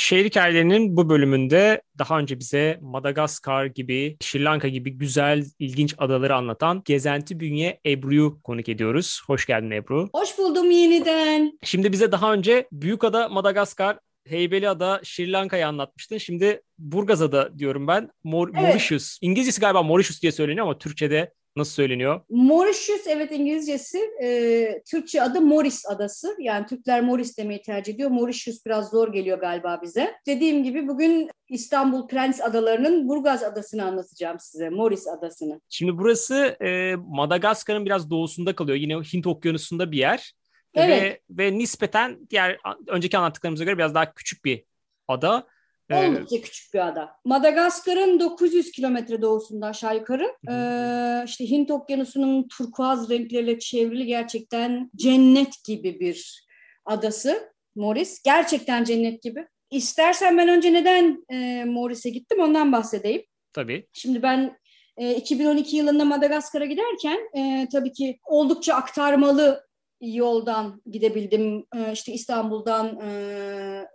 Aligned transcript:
Şehir 0.00 0.24
hikayelerinin 0.24 0.96
bu 0.96 1.08
bölümünde 1.08 1.82
daha 1.98 2.18
önce 2.18 2.38
bize 2.38 2.78
Madagaskar 2.82 3.66
gibi, 3.66 4.16
Sri 4.20 4.44
Lanka 4.44 4.68
gibi 4.68 4.90
güzel, 4.90 5.44
ilginç 5.58 5.94
adaları 5.98 6.34
anlatan 6.34 6.82
Gezenti 6.84 7.40
Bünye 7.40 7.80
Ebru'yu 7.86 8.40
konuk 8.42 8.68
ediyoruz. 8.68 9.22
Hoş 9.26 9.46
geldin 9.46 9.70
Ebru. 9.70 10.08
Hoş 10.12 10.38
buldum 10.38 10.70
yeniden. 10.70 11.58
Şimdi 11.64 11.92
bize 11.92 12.12
daha 12.12 12.32
önce 12.32 12.68
Büyükada, 12.72 13.28
Madagaskar, 13.28 13.98
Heybeliada, 14.28 15.00
Sri 15.04 15.32
Lanka'yı 15.32 15.66
anlatmıştın. 15.66 16.18
Şimdi 16.18 16.62
Burgazada 16.78 17.58
diyorum 17.58 17.86
ben. 17.86 18.10
Mor 18.24 18.48
evet. 18.48 18.62
Mauritius. 18.62 19.18
İngilizcesi 19.20 19.60
galiba 19.60 19.82
Mauritius 19.82 20.22
diye 20.22 20.32
söyleniyor 20.32 20.66
ama 20.66 20.78
Türkçe'de 20.78 21.32
Nasıl 21.56 21.72
söyleniyor? 21.72 22.20
Mauritius 22.28 23.06
evet 23.06 23.32
İngilizcesi. 23.32 23.98
E, 24.22 24.82
Türkçe 24.90 25.22
adı 25.22 25.40
Morris 25.40 25.86
Adası. 25.86 26.36
Yani 26.38 26.66
Türkler 26.66 27.00
Morris 27.00 27.38
demeyi 27.38 27.62
tercih 27.62 27.94
ediyor. 27.94 28.10
Mauritius 28.10 28.66
biraz 28.66 28.90
zor 28.90 29.12
geliyor 29.12 29.38
galiba 29.38 29.80
bize. 29.82 30.14
Dediğim 30.26 30.64
gibi 30.64 30.88
bugün 30.88 31.30
İstanbul 31.48 32.08
Prens 32.08 32.40
Adaları'nın 32.40 33.08
Burgaz 33.08 33.42
Adası'nı 33.42 33.84
anlatacağım 33.84 34.40
size. 34.40 34.70
Morris 34.70 35.08
Adası'nı. 35.08 35.60
Şimdi 35.68 35.98
burası 35.98 36.56
e, 36.62 36.96
Madagaskar'ın 36.96 37.84
biraz 37.84 38.10
doğusunda 38.10 38.54
kalıyor. 38.56 38.78
Yine 38.78 38.94
Hint 38.94 39.26
Okyanusu'nda 39.26 39.92
bir 39.92 39.98
yer. 39.98 40.32
Evet. 40.74 41.02
Ve, 41.02 41.20
ve 41.30 41.58
nispeten 41.58 42.18
diğer 42.30 42.58
önceki 42.86 43.18
anlattıklarımıza 43.18 43.64
göre 43.64 43.78
biraz 43.78 43.94
daha 43.94 44.14
küçük 44.14 44.44
bir 44.44 44.64
ada. 45.08 45.46
Oldukça 45.90 46.36
ee, 46.36 46.40
küçük 46.40 46.74
bir 46.74 46.88
ada. 46.88 47.10
Madagaskar'ın 47.24 48.20
900 48.20 48.70
kilometre 48.70 49.22
doğusunda 49.22 49.66
aşağı 49.66 49.96
yukarı. 49.96 50.36
Ee, 50.50 51.24
işte 51.26 51.50
Hint 51.50 51.70
Okyanusu'nun 51.70 52.48
turkuaz 52.48 53.10
renkleriyle 53.10 53.58
çevrili 53.58 54.06
gerçekten 54.06 54.90
cennet 54.96 55.64
gibi 55.64 56.00
bir 56.00 56.46
adası. 56.84 57.50
Morris. 57.74 58.22
Gerçekten 58.24 58.84
cennet 58.84 59.22
gibi. 59.22 59.46
İstersen 59.70 60.38
ben 60.38 60.48
önce 60.48 60.72
neden 60.72 61.24
e, 61.32 61.64
Morris'e 61.64 62.10
gittim 62.10 62.40
ondan 62.40 62.72
bahsedeyim. 62.72 63.22
Tabii. 63.52 63.86
Şimdi 63.92 64.22
ben 64.22 64.58
e, 64.96 65.14
2012 65.14 65.76
yılında 65.76 66.04
Madagaskar'a 66.04 66.64
giderken 66.64 67.18
e, 67.36 67.68
tabii 67.72 67.92
ki 67.92 68.18
oldukça 68.24 68.74
aktarmalı 68.74 69.66
yoldan 70.00 70.82
gidebildim. 70.86 71.66
E, 71.76 71.92
işte 71.92 72.12
İstanbul'dan 72.12 73.00
e, 73.00 73.86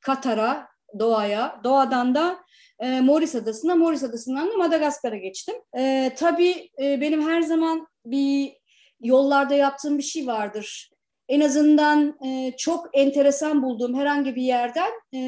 Katar'a, 0.00 0.69
doğaya. 0.98 1.60
Doğadan 1.64 2.14
da 2.14 2.38
e, 2.78 3.00
Morris 3.00 3.34
Adası'na, 3.34 3.74
Morris 3.74 4.02
Adası'ndan 4.02 4.50
da 4.50 4.56
Madagaskar'a 4.56 5.16
geçtim. 5.16 5.54
E, 5.78 6.12
tabii 6.16 6.70
e, 6.82 7.00
benim 7.00 7.28
her 7.28 7.42
zaman 7.42 7.86
bir 8.04 8.52
yollarda 9.00 9.54
yaptığım 9.54 9.98
bir 9.98 10.02
şey 10.02 10.26
vardır. 10.26 10.90
En 11.28 11.40
azından 11.40 12.18
e, 12.26 12.56
çok 12.56 12.88
enteresan 12.92 13.62
bulduğum 13.62 13.94
herhangi 13.94 14.36
bir 14.36 14.42
yerden 14.42 14.90
e, 15.14 15.20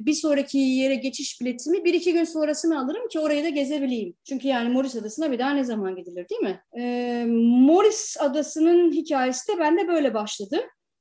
bir 0.00 0.14
sonraki 0.14 0.58
yere 0.58 0.94
geçiş 0.94 1.40
biletimi 1.40 1.84
bir 1.84 1.94
iki 1.94 2.12
gün 2.12 2.24
sonrasını 2.24 2.80
alırım 2.80 3.08
ki 3.08 3.20
orayı 3.20 3.44
da 3.44 3.48
gezebileyim. 3.48 4.14
Çünkü 4.28 4.48
yani 4.48 4.68
Morris 4.68 4.96
Adası'na 4.96 5.32
bir 5.32 5.38
daha 5.38 5.50
ne 5.50 5.64
zaman 5.64 5.96
gidilir 5.96 6.26
değil 6.28 6.40
mi? 6.40 6.62
E, 6.80 7.24
Morris 7.66 8.16
Adası'nın 8.20 8.92
hikayesi 8.92 9.52
de 9.52 9.58
bende 9.58 9.88
böyle 9.88 10.14
başladı. 10.14 10.60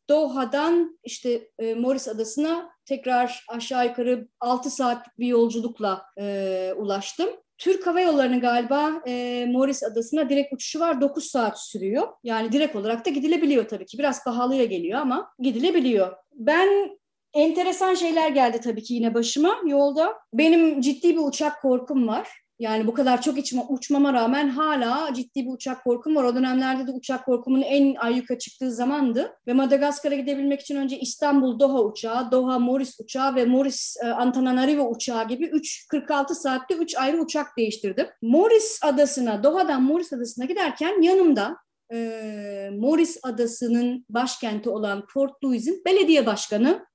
Doha'dan 0.09 0.99
işte 1.03 1.49
e, 1.59 1.73
Morris 1.73 2.07
Adası'na 2.07 2.74
tekrar 2.85 3.45
aşağı 3.49 3.85
yukarı 3.87 4.27
6 4.39 4.69
saatlik 4.69 5.19
bir 5.19 5.27
yolculukla 5.27 6.05
e, 6.19 6.73
ulaştım. 6.77 7.29
Türk 7.57 7.87
Hava 7.87 8.01
Yolları'nın 8.01 8.39
galiba 8.39 9.01
e, 9.07 9.45
Morris 9.49 9.83
Adası'na 9.83 10.29
direkt 10.29 10.53
uçuşu 10.53 10.79
var. 10.79 11.01
9 11.01 11.25
saat 11.25 11.59
sürüyor. 11.59 12.07
Yani 12.23 12.51
direkt 12.51 12.75
olarak 12.75 13.05
da 13.05 13.09
gidilebiliyor 13.09 13.67
tabii 13.67 13.85
ki. 13.85 13.97
Biraz 13.97 14.23
pahalıya 14.23 14.65
geliyor 14.65 14.99
ama 14.99 15.31
gidilebiliyor. 15.39 16.15
Ben 16.33 16.97
enteresan 17.33 17.93
şeyler 17.93 18.29
geldi 18.29 18.61
tabii 18.61 18.83
ki 18.83 18.93
yine 18.93 19.13
başıma 19.13 19.57
yolda. 19.65 20.13
Benim 20.33 20.81
ciddi 20.81 21.09
bir 21.15 21.21
uçak 21.27 21.61
korkum 21.61 22.07
var. 22.07 22.44
Yani 22.59 22.87
bu 22.87 22.93
kadar 22.93 23.21
çok 23.21 23.37
içme, 23.37 23.61
uçmama 23.69 24.13
rağmen 24.13 24.49
hala 24.49 25.13
ciddi 25.13 25.45
bir 25.45 25.53
uçak 25.53 25.83
korkum 25.83 26.15
var. 26.15 26.23
O 26.23 26.35
dönemlerde 26.35 26.87
de 26.87 26.91
uçak 26.91 27.25
korkumun 27.25 27.61
en 27.61 27.95
ayyuka 27.95 28.37
çıktığı 28.37 28.71
zamandı. 28.71 29.37
Ve 29.47 29.53
Madagaskar'a 29.53 30.15
gidebilmek 30.15 30.61
için 30.61 30.75
önce 30.75 30.99
İstanbul 30.99 31.59
Doha 31.59 31.83
uçağı, 31.83 32.31
Doha 32.31 32.59
Morris 32.59 32.99
uçağı 32.99 33.35
ve 33.35 33.45
Morris 33.45 33.97
e, 34.03 34.07
Antananarivo 34.07 34.89
uçağı 34.89 35.27
gibi 35.27 35.45
3 35.45 35.87
46 35.87 36.35
saatte 36.35 36.75
3 36.75 36.95
ayrı 36.95 37.21
uçak 37.21 37.57
değiştirdim. 37.57 38.07
Morris 38.21 38.79
adasına, 38.83 39.43
Doha'dan 39.43 39.83
Morris 39.83 40.13
adasına 40.13 40.45
giderken 40.45 41.01
yanımda 41.01 41.57
e, 41.93 42.69
Morris 42.73 43.19
adasının 43.23 44.05
başkenti 44.09 44.69
olan 44.69 45.05
Port 45.13 45.43
Louis'in 45.43 45.81
belediye 45.85 46.25
başkanı 46.25 46.85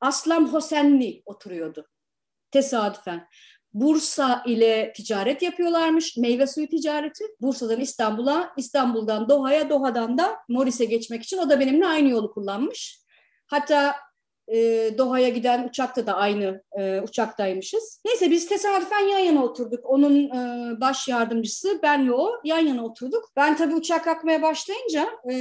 Aslam 0.00 0.52
Hosenli 0.52 1.22
oturuyordu. 1.26 1.86
Tesadüfen. 2.50 3.28
Bursa 3.74 4.42
ile 4.46 4.92
ticaret 4.96 5.42
yapıyorlarmış. 5.42 6.16
Meyve 6.16 6.46
suyu 6.46 6.68
ticareti. 6.68 7.24
Bursa'dan 7.40 7.80
İstanbul'a, 7.80 8.52
İstanbul'dan 8.56 9.28
Doha'ya, 9.28 9.70
Doha'dan 9.70 10.18
da 10.18 10.36
Morris'e 10.48 10.84
geçmek 10.84 11.22
için 11.22 11.38
o 11.38 11.50
da 11.50 11.60
benimle 11.60 11.86
aynı 11.86 12.08
yolu 12.08 12.32
kullanmış. 12.32 13.00
Hatta 13.46 13.96
e, 14.48 14.90
Doha'ya 14.98 15.28
giden 15.28 15.68
uçakta 15.68 16.06
da 16.06 16.14
aynı 16.14 16.62
e, 16.78 17.00
uçaktaymışız. 17.00 18.02
Neyse 18.04 18.30
biz 18.30 18.48
tesadüfen 18.48 19.08
yan 19.08 19.18
yana 19.18 19.44
oturduk. 19.44 19.80
Onun 19.84 20.30
e, 20.30 20.80
baş 20.80 21.08
yardımcısı 21.08 21.80
ben 21.82 22.08
ve 22.08 22.12
o 22.12 22.30
yan 22.44 22.58
yana 22.58 22.84
oturduk. 22.84 23.24
Ben 23.36 23.56
tabii 23.56 23.74
uçak 23.74 24.04
kalkmaya 24.04 24.42
başlayınca 24.42 25.08
e, 25.32 25.34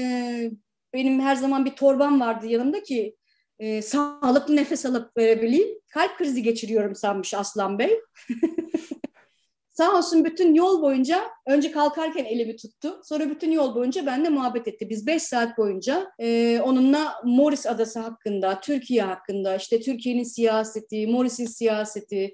benim 0.93 1.19
her 1.19 1.35
zaman 1.35 1.65
bir 1.65 1.75
torbam 1.75 2.21
vardı 2.21 2.47
yanımda 2.47 2.83
ki 2.83 3.15
e, 3.59 3.81
sağlıklı 3.81 4.55
nefes 4.55 4.85
alıp 4.85 5.17
verebileyim. 5.17 5.67
Kalp 5.89 6.17
krizi 6.17 6.43
geçiriyorum 6.43 6.95
sanmış 6.95 7.33
Aslan 7.33 7.79
Bey. 7.79 7.99
Sağ 9.79 9.97
olsun 9.97 10.25
bütün 10.25 10.53
yol 10.53 10.81
boyunca 10.81 11.23
önce 11.47 11.71
kalkarken 11.71 12.25
elimi 12.25 12.55
tuttu. 12.55 13.01
Sonra 13.03 13.29
bütün 13.29 13.51
yol 13.51 13.75
boyunca 13.75 14.05
benimle 14.05 14.29
muhabbet 14.29 14.67
etti. 14.67 14.89
Biz 14.89 15.07
beş 15.07 15.23
saat 15.23 15.57
boyunca 15.57 16.11
e, 16.19 16.59
onunla 16.63 17.21
Morris 17.25 17.65
Adası 17.65 17.99
hakkında, 17.99 18.59
Türkiye 18.59 19.01
hakkında, 19.01 19.55
işte 19.55 19.79
Türkiye'nin 19.79 20.23
siyaseti, 20.23 21.07
Morris'in 21.07 21.45
siyaseti, 21.45 22.33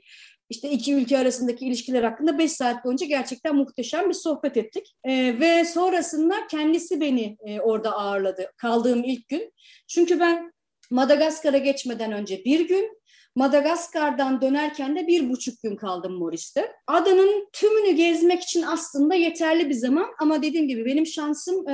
işte 0.49 0.69
iki 0.69 0.93
ülke 0.93 1.17
arasındaki 1.17 1.65
ilişkiler 1.65 2.03
hakkında 2.03 2.37
beş 2.37 2.51
saat 2.51 2.85
boyunca 2.85 3.05
gerçekten 3.05 3.55
muhteşem 3.55 4.09
bir 4.09 4.13
sohbet 4.13 4.57
ettik. 4.57 4.95
E, 5.03 5.39
ve 5.39 5.65
sonrasında 5.65 6.35
kendisi 6.51 7.01
beni 7.01 7.37
e, 7.45 7.59
orada 7.59 7.91
ağırladı 7.91 8.51
kaldığım 8.57 9.03
ilk 9.03 9.27
gün. 9.27 9.53
Çünkü 9.87 10.19
ben 10.19 10.54
Madagaskar'a 10.91 11.57
geçmeden 11.57 12.11
önce 12.11 12.45
bir 12.45 12.67
gün, 12.67 12.97
Madagaskar'dan 13.35 14.41
dönerken 14.41 14.95
de 14.95 15.07
bir 15.07 15.29
buçuk 15.29 15.61
gün 15.63 15.75
kaldım 15.75 16.13
Moris'te. 16.13 16.71
Adanın 16.87 17.49
tümünü 17.53 17.91
gezmek 17.91 18.41
için 18.41 18.61
aslında 18.61 19.15
yeterli 19.15 19.69
bir 19.69 19.73
zaman 19.73 20.07
ama 20.19 20.41
dediğim 20.41 20.67
gibi 20.67 20.85
benim 20.85 21.05
şansım 21.05 21.69
e, 21.69 21.73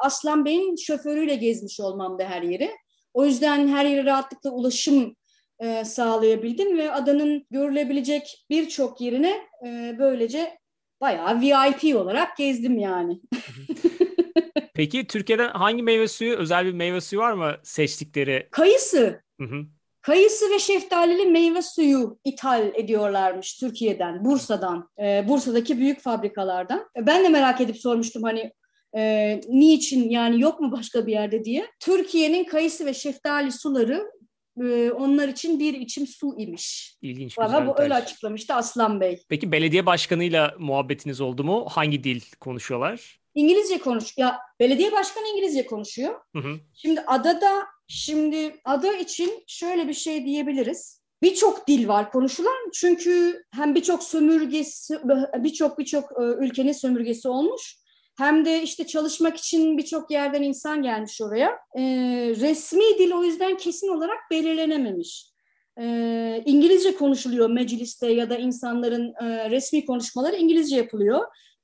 Aslan 0.00 0.44
Bey'in 0.44 0.76
şoförüyle 0.76 1.34
gezmiş 1.34 1.80
olmamda 1.80 2.24
her 2.24 2.42
yeri. 2.42 2.70
O 3.14 3.24
yüzden 3.24 3.68
her 3.68 3.84
yere 3.84 4.04
rahatlıkla 4.04 4.50
ulaşım 4.50 5.16
e, 5.60 5.84
sağlayabildim 5.84 6.78
ve 6.78 6.92
adanın 6.92 7.46
görülebilecek 7.50 8.44
birçok 8.50 9.00
yerine 9.00 9.40
e, 9.66 9.96
böylece 9.98 10.58
bayağı 11.00 11.40
VIP 11.40 11.96
olarak 11.96 12.36
gezdim 12.36 12.78
yani. 12.78 13.20
Peki 14.80 15.06
Türkiye'den 15.06 15.48
hangi 15.48 15.82
meyve 15.82 16.08
suyu, 16.08 16.36
özel 16.36 16.66
bir 16.66 16.72
meyve 16.72 17.00
suyu 17.00 17.22
var 17.22 17.32
mı 17.32 17.56
seçtikleri? 17.62 18.48
Kayısı. 18.50 19.22
Hı 19.40 19.46
hı. 19.46 19.66
Kayısı 20.02 20.50
ve 20.50 20.58
şeftalili 20.58 21.26
meyve 21.26 21.62
suyu 21.62 22.18
ithal 22.24 22.74
ediyorlarmış 22.74 23.58
Türkiye'den, 23.58 24.24
Bursa'dan, 24.24 24.88
e, 25.02 25.28
Bursa'daki 25.28 25.78
büyük 25.78 26.00
fabrikalardan. 26.00 26.86
Ben 26.96 27.24
de 27.24 27.28
merak 27.28 27.60
edip 27.60 27.76
sormuştum 27.76 28.22
hani 28.22 28.52
e, 28.96 29.40
niçin 29.48 30.10
yani 30.10 30.40
yok 30.40 30.60
mu 30.60 30.72
başka 30.72 31.06
bir 31.06 31.12
yerde 31.12 31.44
diye. 31.44 31.66
Türkiye'nin 31.80 32.44
kayısı 32.44 32.86
ve 32.86 32.94
şeftali 32.94 33.52
suları 33.52 34.10
e, 34.62 34.90
onlar 34.90 35.28
için 35.28 35.60
bir 35.60 35.74
içim 35.74 36.06
su 36.06 36.34
imiş. 36.38 36.96
İlginç. 37.02 37.38
Bana 37.38 37.66
bu 37.66 37.82
öyle 37.82 37.94
açıklamıştı 37.94 38.54
Aslan 38.54 39.00
Bey. 39.00 39.22
Peki 39.28 39.52
belediye 39.52 39.86
başkanıyla 39.86 40.54
muhabbetiniz 40.58 41.20
oldu 41.20 41.44
mu? 41.44 41.66
Hangi 41.70 42.04
dil 42.04 42.20
konuşuyorlar? 42.40 43.19
İngilizce 43.34 43.78
konuş. 43.78 44.18
Ya 44.18 44.38
belediye 44.60 44.92
başkanı 44.92 45.24
İngilizce 45.26 45.66
konuşuyor. 45.66 46.20
Hı 46.36 46.38
hı. 46.38 46.56
Şimdi 46.74 47.00
adada 47.00 47.66
şimdi 47.88 48.60
ada 48.64 48.94
için 48.94 49.44
şöyle 49.46 49.88
bir 49.88 49.94
şey 49.94 50.24
diyebiliriz. 50.26 51.00
Birçok 51.22 51.68
dil 51.68 51.88
var 51.88 52.12
konuşulan 52.12 52.70
çünkü 52.74 53.42
hem 53.54 53.74
birçok 53.74 54.02
sömürgesi 54.02 54.98
birçok 55.34 55.78
birçok 55.78 56.04
e, 56.04 56.22
ülkenin 56.22 56.72
sömürgesi 56.72 57.28
olmuş 57.28 57.80
hem 58.18 58.44
de 58.44 58.62
işte 58.62 58.86
çalışmak 58.86 59.36
için 59.36 59.78
birçok 59.78 60.10
yerden 60.10 60.42
insan 60.42 60.82
gelmiş 60.82 61.20
oraya. 61.20 61.48
E, 61.74 61.82
resmi 62.40 62.98
dil 62.98 63.12
o 63.12 63.24
yüzden 63.24 63.56
kesin 63.56 63.88
olarak 63.88 64.18
belirlenememiş. 64.30 65.30
E, 65.80 66.42
İngilizce 66.46 66.94
konuşuluyor 66.94 67.50
mecliste 67.50 68.12
ya 68.12 68.30
da 68.30 68.36
insanların 68.36 69.14
e, 69.22 69.50
resmi 69.50 69.86
konuşmaları 69.86 70.36
İngilizce 70.36 70.76
yapılıyor. 70.76 71.20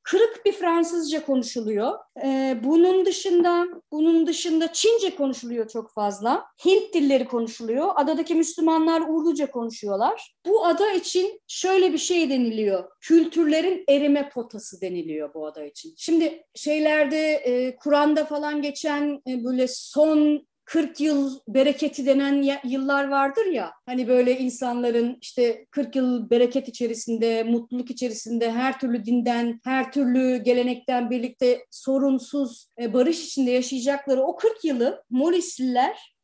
Kırık 0.07 0.47
bir 0.47 0.53
Fransızca 0.53 1.25
konuşuluyor. 1.25 1.99
Ee, 2.25 2.59
bunun 2.65 3.07
dışında 3.07 3.67
bunun 3.93 4.27
dışında 4.27 4.73
Çince 4.73 5.17
konuşuluyor 5.17 5.69
çok 5.69 5.93
fazla. 5.93 6.45
Hint 6.67 6.95
dilleri 6.95 7.25
konuşuluyor. 7.25 7.91
Adadaki 7.97 8.35
Müslümanlar 8.35 9.03
Urduca 9.09 9.51
konuşuyorlar. 9.51 10.35
Bu 10.47 10.67
ada 10.67 10.93
için 10.93 11.41
şöyle 11.49 11.93
bir 11.93 11.99
şey 11.99 12.31
deniliyor. 12.31 12.85
Kültürlerin 13.01 13.85
erime 13.89 14.29
potası 14.29 14.81
deniliyor 14.81 15.35
bu 15.35 15.47
ada 15.47 15.65
için. 15.65 15.95
Şimdi 15.97 16.43
şeylerde 16.55 17.33
e, 17.33 17.77
Kur'an'da 17.77 18.25
falan 18.25 18.63
geçen 18.63 19.23
e, 19.29 19.45
böyle 19.45 19.67
son 19.69 20.47
40 20.67 21.01
yıl 21.01 21.39
bereketi 21.49 22.07
denen 22.07 22.59
yıllar 22.65 23.09
vardır 23.09 23.47
ya 23.47 23.73
hani 23.87 24.09
böyle 24.09 24.39
insanların 24.39 25.19
işte 25.21 25.67
40 25.71 25.97
yıl 25.97 26.31
bereket 26.31 26.69
içerisinde, 26.69 27.43
mutluluk 27.43 27.91
içerisinde 27.91 28.53
her 28.53 28.81
türlü 28.81 29.05
dinden, 29.05 29.61
her 29.65 29.93
türlü 29.93 30.37
gelenekten 30.37 31.11
birlikte 31.11 31.67
sorunsuz 31.71 32.69
e, 32.81 32.93
barış 32.93 33.25
içinde 33.27 33.51
yaşayacakları 33.51 34.23
o 34.23 34.37
40 34.37 34.65
yılı 34.65 35.05
Morisliler 35.11 36.17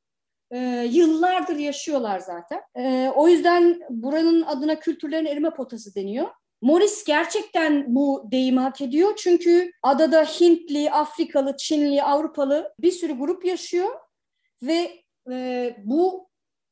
e, 0.50 0.58
yıllardır 0.90 1.56
yaşıyorlar 1.56 2.18
zaten. 2.18 2.60
E, 2.76 3.08
o 3.14 3.28
yüzden 3.28 3.80
buranın 3.90 4.42
adına 4.42 4.80
kültürlerin 4.80 5.26
erime 5.26 5.50
potası 5.50 5.94
deniyor. 5.94 6.28
Morris 6.62 7.04
gerçekten 7.04 7.84
bu 7.94 8.28
deyimi 8.30 8.60
hak 8.60 8.80
ediyor. 8.80 9.12
Çünkü 9.16 9.70
adada 9.82 10.22
Hintli, 10.22 10.90
Afrikalı, 10.90 11.56
Çinli, 11.56 12.02
Avrupalı 12.02 12.74
bir 12.78 12.90
sürü 12.90 13.12
grup 13.18 13.44
yaşıyor 13.44 13.90
ve 14.62 15.02
e, 15.30 15.76
bu 15.84 16.28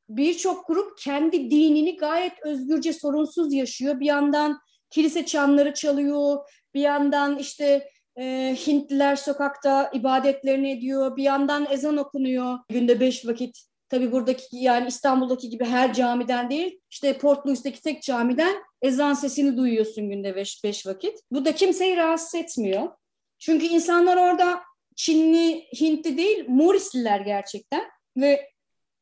birçok 0.08 0.66
grup 0.66 0.98
kendi 0.98 1.50
dinini 1.50 1.96
gayet 1.96 2.32
özgürce 2.44 2.92
sorunsuz 2.92 3.52
yaşıyor. 3.52 4.00
Bir 4.00 4.06
yandan 4.06 4.60
kilise 4.90 5.26
çanları 5.26 5.74
çalıyor, 5.74 6.38
bir 6.74 6.80
yandan 6.80 7.38
işte 7.38 7.88
e, 8.18 8.56
Hintliler 8.66 9.16
sokakta 9.16 9.90
ibadetlerini 9.94 10.70
ediyor, 10.70 11.16
bir 11.16 11.22
yandan 11.22 11.66
ezan 11.70 11.96
okunuyor 11.96 12.58
günde 12.68 13.00
beş 13.00 13.26
vakit. 13.26 13.58
Tabi 13.88 14.12
buradaki 14.12 14.56
yani 14.56 14.88
İstanbul'daki 14.88 15.48
gibi 15.48 15.64
her 15.64 15.92
camiden 15.94 16.50
değil, 16.50 16.80
işte 16.90 17.18
Port 17.18 17.46
Louis'teki 17.46 17.82
tek 17.82 18.02
camiden 18.02 18.56
ezan 18.82 19.14
sesini 19.14 19.56
duyuyorsun 19.56 20.10
günde 20.10 20.36
beş, 20.36 20.64
beş 20.64 20.86
vakit. 20.86 21.18
Bu 21.30 21.44
da 21.44 21.54
kimseyi 21.54 21.96
rahatsız 21.96 22.34
etmiyor. 22.34 22.88
Çünkü 23.38 23.66
insanlar 23.66 24.16
orada 24.16 24.60
Çinli, 24.96 25.64
Hintli 25.80 26.16
değil, 26.16 26.44
Morisliler 26.48 27.20
gerçekten 27.20 27.82
ve 28.16 28.50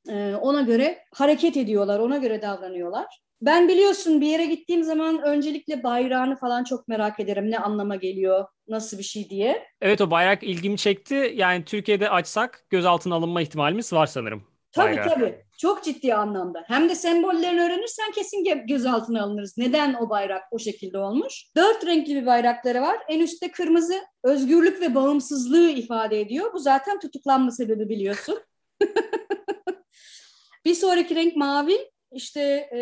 e, 0.08 0.34
ona 0.34 0.60
göre 0.60 0.98
hareket 1.14 1.56
ediyorlar, 1.56 1.98
ona 1.98 2.16
göre 2.16 2.42
davranıyorlar. 2.42 3.06
Ben 3.42 3.68
biliyorsun 3.68 4.20
bir 4.20 4.26
yere 4.26 4.46
gittiğim 4.46 4.82
zaman 4.82 5.22
öncelikle 5.22 5.82
bayrağını 5.82 6.36
falan 6.36 6.64
çok 6.64 6.88
merak 6.88 7.20
ederim. 7.20 7.50
Ne 7.50 7.58
anlama 7.58 7.96
geliyor, 7.96 8.44
nasıl 8.68 8.98
bir 8.98 9.02
şey 9.02 9.30
diye. 9.30 9.66
Evet 9.80 10.00
o 10.00 10.10
bayrak 10.10 10.42
ilgimi 10.42 10.78
çekti. 10.78 11.32
Yani 11.36 11.64
Türkiye'de 11.64 12.10
açsak 12.10 12.66
gözaltına 12.70 13.14
alınma 13.14 13.42
ihtimalimiz 13.42 13.92
var 13.92 14.06
sanırım. 14.06 14.57
Tabii 14.72 14.96
bayrağı. 14.96 15.14
tabii. 15.14 15.44
Çok 15.58 15.84
ciddi 15.84 16.14
anlamda. 16.14 16.64
Hem 16.66 16.88
de 16.88 16.94
sembollerini 16.94 17.62
öğrenirsen 17.62 18.10
kesin 18.10 18.66
gözaltına 18.68 19.22
alınırız. 19.22 19.58
Neden 19.58 19.94
o 19.94 20.10
bayrak 20.10 20.42
o 20.50 20.58
şekilde 20.58 20.98
olmuş? 20.98 21.44
Dört 21.56 21.86
renkli 21.86 22.14
bir 22.14 22.26
bayrakları 22.26 22.82
var. 22.82 22.98
En 23.08 23.20
üstte 23.20 23.50
kırmızı 23.50 23.94
özgürlük 24.24 24.80
ve 24.80 24.94
bağımsızlığı 24.94 25.70
ifade 25.70 26.20
ediyor. 26.20 26.52
Bu 26.52 26.58
zaten 26.58 26.98
tutuklanma 26.98 27.50
sebebi 27.50 27.88
biliyorsun. 27.88 28.40
bir 30.64 30.74
sonraki 30.74 31.14
renk 31.14 31.36
mavi. 31.36 31.90
İşte 32.12 32.40
e, 32.74 32.80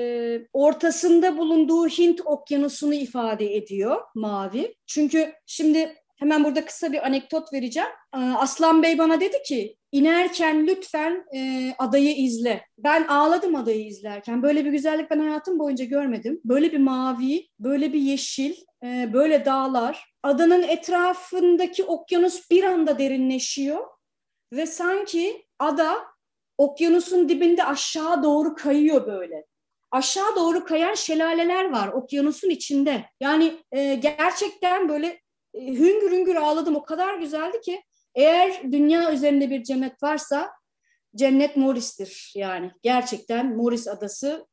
ortasında 0.52 1.38
bulunduğu 1.38 1.88
Hint 1.88 2.20
okyanusunu 2.24 2.94
ifade 2.94 3.56
ediyor 3.56 4.02
mavi. 4.14 4.74
Çünkü 4.86 5.32
şimdi 5.46 5.94
hemen 6.16 6.44
burada 6.44 6.64
kısa 6.64 6.92
bir 6.92 7.06
anekdot 7.06 7.52
vereceğim. 7.52 7.88
Aslan 8.12 8.82
Bey 8.82 8.98
bana 8.98 9.20
dedi 9.20 9.42
ki 9.42 9.76
inerken 9.92 10.66
lütfen 10.66 11.24
e, 11.34 11.72
adayı 11.78 12.16
izle. 12.16 12.66
Ben 12.78 13.06
ağladım 13.06 13.54
adayı 13.54 13.86
izlerken. 13.86 14.42
Böyle 14.42 14.64
bir 14.64 14.70
güzellik 14.70 15.10
ben 15.10 15.18
hayatım 15.18 15.58
boyunca 15.58 15.84
görmedim. 15.84 16.40
Böyle 16.44 16.72
bir 16.72 16.78
mavi, 16.78 17.48
böyle 17.58 17.92
bir 17.92 18.00
yeşil, 18.00 18.54
e, 18.84 19.10
böyle 19.12 19.44
dağlar. 19.44 20.14
Adanın 20.22 20.62
etrafındaki 20.62 21.84
okyanus 21.84 22.50
bir 22.50 22.64
anda 22.64 22.98
derinleşiyor 22.98 23.86
ve 24.52 24.66
sanki 24.66 25.46
ada 25.58 25.98
okyanusun 26.58 27.28
dibinde 27.28 27.64
aşağı 27.64 28.22
doğru 28.22 28.54
kayıyor 28.54 29.06
böyle. 29.06 29.46
Aşağı 29.90 30.36
doğru 30.36 30.64
kayan 30.64 30.94
şelaleler 30.94 31.70
var 31.70 31.88
okyanusun 31.88 32.50
içinde. 32.50 33.04
Yani 33.20 33.56
e, 33.72 33.94
gerçekten 33.94 34.88
böyle 34.88 35.20
hüngür 35.56 36.12
hüngür 36.12 36.36
ağladım. 36.36 36.76
O 36.76 36.84
kadar 36.84 37.18
güzeldi 37.18 37.60
ki 37.60 37.82
eğer 38.14 38.72
dünya 38.72 39.12
üzerinde 39.12 39.50
bir 39.50 39.62
cennet 39.62 40.02
varsa 40.02 40.50
cennet 41.16 41.56
Moris'tir 41.56 42.32
yani. 42.36 42.70
Gerçekten 42.82 43.56
Moris 43.56 43.88
adası 43.88 44.46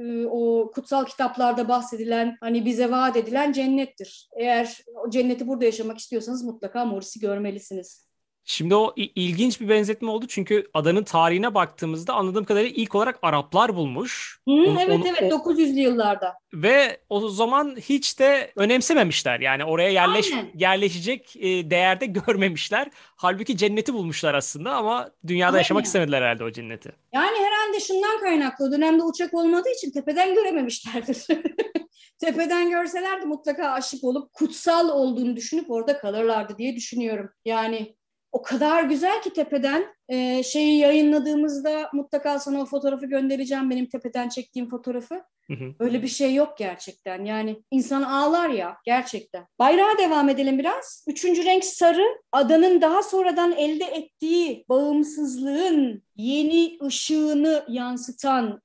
e, 0.00 0.26
o 0.26 0.70
kutsal 0.74 1.04
kitaplarda 1.04 1.68
bahsedilen 1.68 2.36
hani 2.40 2.64
bize 2.64 2.90
vaat 2.90 3.16
edilen 3.16 3.52
cennettir. 3.52 4.28
Eğer 4.36 4.80
o 5.06 5.10
cenneti 5.10 5.48
burada 5.48 5.64
yaşamak 5.64 5.98
istiyorsanız 5.98 6.44
mutlaka 6.44 6.84
Moris'i 6.84 7.20
görmelisiniz. 7.20 8.09
Şimdi 8.50 8.74
o 8.74 8.94
ilginç 8.96 9.60
bir 9.60 9.68
benzetme 9.68 10.10
oldu 10.10 10.26
çünkü 10.28 10.70
adanın 10.74 11.04
tarihine 11.04 11.54
baktığımızda 11.54 12.14
anladığım 12.14 12.44
kadarıyla 12.44 12.70
ilk 12.70 12.94
olarak 12.94 13.18
Araplar 13.22 13.76
bulmuş. 13.76 14.40
Hı, 14.48 14.52
onu, 14.52 14.80
evet 14.80 15.00
onu, 15.00 15.08
evet 15.08 15.32
o, 15.32 15.36
900'lü 15.36 15.80
yıllarda. 15.80 16.34
Ve 16.54 17.00
o 17.08 17.28
zaman 17.28 17.76
hiç 17.76 18.18
de 18.18 18.52
önemsememişler. 18.56 19.40
Yani 19.40 19.64
oraya 19.64 19.90
yerleş 19.90 20.32
Aynen. 20.32 20.50
yerleşecek 20.54 21.36
e, 21.36 21.70
değerde 21.70 22.06
görmemişler. 22.26 22.88
Halbuki 23.16 23.56
cenneti 23.56 23.94
bulmuşlar 23.94 24.34
aslında 24.34 24.72
ama 24.72 25.10
dünyada 25.26 25.48
Aynen. 25.48 25.58
yaşamak 25.58 25.84
istemediler 25.84 26.22
herhalde 26.22 26.44
o 26.44 26.50
cenneti. 26.50 26.92
Yani 27.12 27.36
herhalde 27.38 27.80
şundan 27.80 28.20
kaynaklı. 28.20 28.64
O 28.64 28.72
dönemde 28.72 29.02
uçak 29.02 29.34
olmadığı 29.34 29.70
için 29.76 29.90
tepeden 29.90 30.34
görememişlerdir. 30.34 31.26
tepeden 32.18 32.70
görselerdi 32.70 33.26
mutlaka 33.26 33.68
aşık 33.70 34.04
olup 34.04 34.32
kutsal 34.32 34.88
olduğunu 34.88 35.36
düşünüp 35.36 35.70
orada 35.70 35.98
kalırlardı 35.98 36.58
diye 36.58 36.76
düşünüyorum. 36.76 37.30
Yani 37.44 37.99
o 38.32 38.42
kadar 38.42 38.82
güzel 38.82 39.22
ki 39.22 39.32
tepeden 39.32 39.86
e, 40.08 40.42
şeyi 40.42 40.78
yayınladığımızda 40.78 41.90
mutlaka 41.92 42.38
sana 42.38 42.62
o 42.62 42.66
fotoğrafı 42.66 43.06
göndereceğim 43.06 43.70
benim 43.70 43.86
tepeden 43.86 44.28
çektiğim 44.28 44.68
fotoğrafı. 44.68 45.22
Hı 45.46 45.54
hı. 45.54 45.74
Öyle 45.78 46.02
bir 46.02 46.08
şey 46.08 46.34
yok 46.34 46.58
gerçekten. 46.58 47.24
Yani 47.24 47.62
insan 47.70 48.02
ağlar 48.02 48.48
ya 48.48 48.76
gerçekten. 48.84 49.46
Bayrağa 49.58 49.98
devam 49.98 50.28
edelim 50.28 50.58
biraz. 50.58 51.04
Üçüncü 51.08 51.44
renk 51.44 51.64
sarı. 51.64 52.04
Adanın 52.32 52.80
daha 52.80 53.02
sonradan 53.02 53.52
elde 53.52 53.84
ettiği 53.84 54.64
bağımsızlığın 54.68 56.02
yeni 56.16 56.78
ışığını 56.82 57.64
yansıtan 57.68 58.60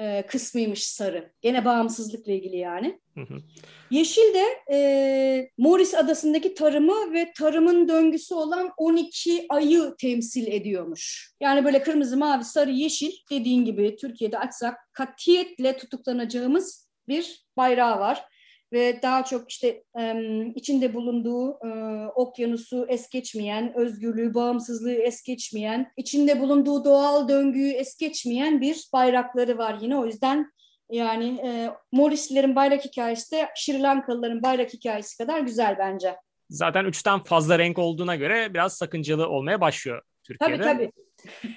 e, 0.00 0.26
kısmıymış 0.26 0.84
sarı. 0.86 1.32
Gene 1.40 1.64
bağımsızlıkla 1.64 2.32
ilgili 2.32 2.56
yani. 2.56 3.00
Yeşil 3.90 4.34
de 4.34 4.44
e, 4.72 5.50
Morris 5.58 5.94
Adası'ndaki 5.94 6.54
tarımı 6.54 7.12
ve 7.12 7.32
tarımın 7.38 7.88
döngüsü 7.88 8.34
olan 8.34 8.70
12 8.76 9.46
ayı 9.48 9.94
temsil 9.98 10.46
ediyormuş. 10.46 11.32
Yani 11.40 11.64
böyle 11.64 11.82
kırmızı, 11.82 12.16
mavi, 12.16 12.44
sarı, 12.44 12.70
yeşil 12.70 13.12
dediğin 13.30 13.64
gibi 13.64 13.96
Türkiye'de 13.96 14.38
açsak 14.38 14.74
katiyetle 14.92 15.76
tutuklanacağımız 15.76 16.90
bir 17.08 17.44
bayrağı 17.56 18.00
var 18.00 18.24
ve 18.72 19.02
daha 19.02 19.24
çok 19.24 19.50
işte 19.50 19.84
içinde 20.54 20.94
bulunduğu 20.94 21.58
okyanusu 22.14 22.86
es 22.88 23.08
geçmeyen, 23.08 23.72
özgürlüğü, 23.76 24.34
bağımsızlığı 24.34 24.92
es 24.92 25.22
geçmeyen, 25.22 25.92
içinde 25.96 26.40
bulunduğu 26.40 26.84
doğal 26.84 27.28
döngüyü 27.28 27.72
es 27.72 27.96
geçmeyen 27.96 28.60
bir 28.60 28.88
bayrakları 28.92 29.58
var 29.58 29.78
yine. 29.80 29.96
O 29.96 30.06
yüzden 30.06 30.52
yani 30.90 31.40
e, 31.44 31.70
Morislilerin 31.92 32.56
bayrak 32.56 32.84
hikayesi 32.84 33.36
de 33.36 33.48
Sri 33.56 33.82
Lankalıların 33.82 34.42
bayrak 34.42 34.72
hikayesi 34.72 35.18
kadar 35.18 35.40
güzel 35.40 35.76
bence. 35.78 36.16
Zaten 36.50 36.84
üçten 36.84 37.22
fazla 37.22 37.58
renk 37.58 37.78
olduğuna 37.78 38.16
göre 38.16 38.54
biraz 38.54 38.76
sakıncalı 38.76 39.28
olmaya 39.28 39.60
başlıyor 39.60 40.02
Türkiye'de. 40.22 40.62
Tabii 40.62 40.90
tabii. 41.42 41.54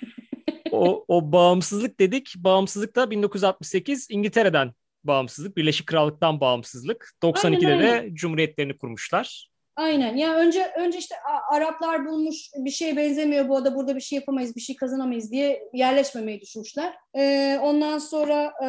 o, 0.72 1.06
o 1.08 1.32
bağımsızlık 1.32 2.00
dedik. 2.00 2.34
Bağımsızlık 2.38 2.96
da 2.96 3.12
1968 3.12 4.08
İngiltere'den 4.10 4.72
bağımsızlık, 5.06 5.58
Birleşik 5.58 5.88
Krallık'tan 5.88 6.40
bağımsızlık. 6.40 7.14
92'de 7.24 7.68
aynen, 7.68 7.80
aynen. 7.80 8.04
de 8.04 8.16
cumhuriyetlerini 8.16 8.78
kurmuşlar. 8.78 9.54
Aynen. 9.76 10.16
Ya 10.16 10.28
yani 10.28 10.38
önce 10.38 10.72
önce 10.78 10.98
işte 10.98 11.16
Araplar 11.52 12.06
bulmuş 12.06 12.50
bir 12.56 12.70
şey 12.70 12.98
benzemiyor 12.98 13.50
bu 13.50 13.66
da 13.66 13.76
burada 13.76 13.96
bir 13.96 14.02
şey 14.02 14.16
yapamayız, 14.16 14.56
bir 14.56 14.62
şey 14.62 14.76
kazanamayız 14.76 15.32
diye 15.32 15.64
yerleşmemeyi 15.74 16.42
düşünmüşler. 16.42 16.94
Ee, 17.18 17.60
ondan 17.62 17.98
sonra 17.98 18.54
e, 18.66 18.68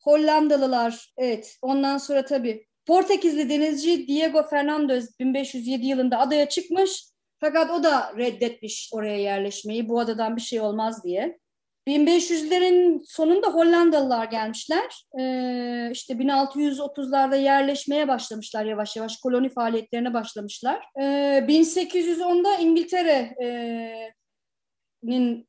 Hollandalılar 0.00 1.12
evet. 1.16 1.58
Ondan 1.62 1.98
sonra 1.98 2.24
tabii 2.24 2.66
Portekizli 2.86 3.48
denizci 3.48 4.08
Diego 4.08 4.42
Fernandez 4.42 5.18
1507 5.18 5.86
yılında 5.86 6.18
adaya 6.18 6.48
çıkmış. 6.48 7.04
Fakat 7.40 7.70
o 7.70 7.82
da 7.82 8.12
reddetmiş 8.16 8.90
oraya 8.92 9.18
yerleşmeyi. 9.18 9.88
Bu 9.88 10.00
adadan 10.00 10.36
bir 10.36 10.40
şey 10.40 10.60
olmaz 10.60 11.04
diye. 11.04 11.38
1500'lerin 11.86 13.02
sonunda 13.04 13.48
Hollandalılar 13.48 14.24
gelmişler. 14.24 15.04
Ee, 15.18 15.90
işte 15.92 16.14
1630'larda 16.14 17.42
yerleşmeye 17.42 18.08
başlamışlar 18.08 18.64
yavaş 18.64 18.96
yavaş. 18.96 19.16
Koloni 19.16 19.48
faaliyetlerine 19.48 20.14
başlamışlar. 20.14 20.84
Ee, 21.00 21.44
1810'da 21.48 22.56
İngiltere 22.56 23.34
e, 23.42 23.46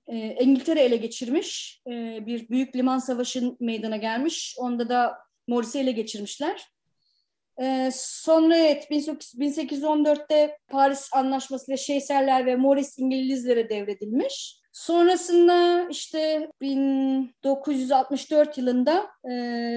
e, 0.08 0.36
İngiltere 0.44 0.82
ele 0.82 0.96
geçirmiş. 0.96 1.82
E, 1.88 2.26
bir 2.26 2.50
büyük 2.50 2.76
liman 2.76 3.00
savaşı 3.00 3.56
meydana 3.60 3.98
gelmiş. 3.98 4.56
Onda 4.60 4.90
da 4.90 5.18
Morris'i 5.48 5.80
ele 5.80 5.92
geçirmişler. 5.92 6.66
E, 7.62 7.90
sonra 7.94 8.58
evet 8.58 8.92
1814'te 8.92 10.58
Paris 10.68 11.10
Anlaşması 11.14 11.72
ile 11.72 11.78
Şeyserler 11.78 12.46
ve 12.46 12.56
Morris 12.56 13.00
İngilizlere 13.00 13.70
devredilmiş. 13.70 14.61
Sonrasında 14.72 15.88
işte 15.90 16.50
1964 16.62 18.58
yılında 18.58 19.10
e, 19.26 19.32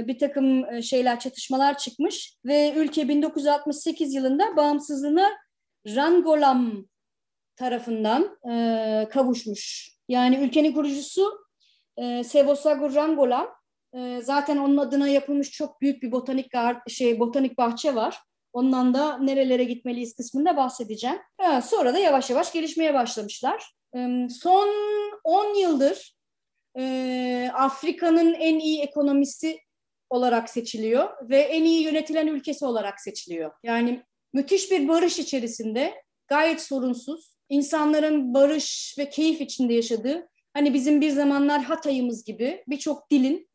bir 0.07 0.19
takım 0.19 0.75
e, 0.75 0.83
şeyler 0.83 1.21
çatışmalar 1.21 1.79
çıkmış 1.79 2.37
ve 2.45 2.75
ülke 2.77 3.09
1968 3.09 4.15
yılında 4.15 4.57
bağımsızlığına 4.57 5.31
Rangolam 5.87 6.87
tarafından 7.57 8.39
e, 8.51 9.09
kavuşmuş. 9.11 9.91
Yani 10.09 10.37
ülkenin 10.37 10.73
kurucusu 10.73 11.39
e, 11.97 12.25
Sevosagur 12.25 12.95
Rangolam. 12.95 13.49
E, 13.95 14.21
zaten 14.23 14.57
onun 14.57 14.77
adına 14.77 15.09
yapılmış 15.09 15.51
çok 15.51 15.81
büyük 15.81 16.03
bir 16.03 16.13
botanik 16.13 16.47
şey 16.89 17.21
botanik 17.21 17.59
bahçe 17.59 17.95
var. 17.95 18.19
Ondan 18.55 18.95
da 18.95 19.19
nerelere 19.19 19.65
gitmeliyiz 19.65 20.15
kısmında 20.15 20.57
bahsedeceğim. 20.57 21.19
Ha, 21.41 21.63
sonra 21.63 21.95
da 21.95 21.99
yavaş 21.99 22.31
yavaş 22.31 22.53
gelişmeye 22.53 22.95
başlamışlar. 22.95 23.75
Son 24.31 24.69
10 25.25 25.55
yıldır 25.55 26.17
e, 26.79 27.51
Afrika'nın 27.55 28.35
en 28.35 28.59
iyi 28.59 28.81
ekonomisi 28.81 29.59
olarak 30.11 30.51
seçiliyor 30.51 31.29
ve 31.31 31.41
en 31.41 31.65
iyi 31.65 31.83
yönetilen 31.83 32.27
ülkesi 32.27 32.65
olarak 32.65 33.01
seçiliyor. 33.01 33.53
Yani 33.63 34.03
müthiş 34.33 34.71
bir 34.71 34.89
barış 34.89 35.19
içerisinde 35.19 35.95
gayet 36.29 36.63
sorunsuz 36.63 37.35
insanların 37.49 38.35
barış 38.35 38.95
ve 38.99 39.11
keyif 39.11 39.41
içinde 39.41 39.75
yaşadığı, 39.75 40.29
hani 40.53 40.75
bizim 40.75 41.01
bir 41.01 41.11
zamanlar 41.11 41.63
Hatay'ımız 41.63 42.25
gibi 42.25 42.65
birçok 42.69 43.11
dilin, 43.11 43.49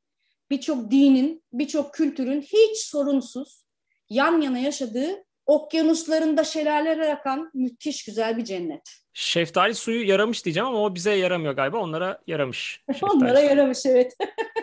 birçok 0.52 0.92
dinin, 0.92 1.44
birçok 1.54 1.94
kültürün 1.94 2.42
hiç 2.42 2.78
sorunsuz 2.78 3.69
yan 4.10 4.42
yana 4.42 4.60
yaşadığı 4.60 5.24
okyanuslarında 5.46 6.44
şelaleler 6.44 7.10
akan 7.10 7.52
müthiş 7.54 8.06
güzel 8.06 8.38
bir 8.38 8.44
cennet. 8.44 8.82
Şeftali 9.14 9.76
suyu 9.76 10.08
yaramış 10.08 10.46
diyeceğim 10.46 10.68
ama 10.68 10.84
o 10.84 10.96
bize 10.96 11.12
yaramıyor 11.12 11.54
galiba. 11.54 11.78
Onlara 11.78 12.20
yaramış. 12.28 12.84
Onlara 13.02 13.38
suyu. 13.38 13.50
yaramış 13.50 13.86
evet. 13.86 14.18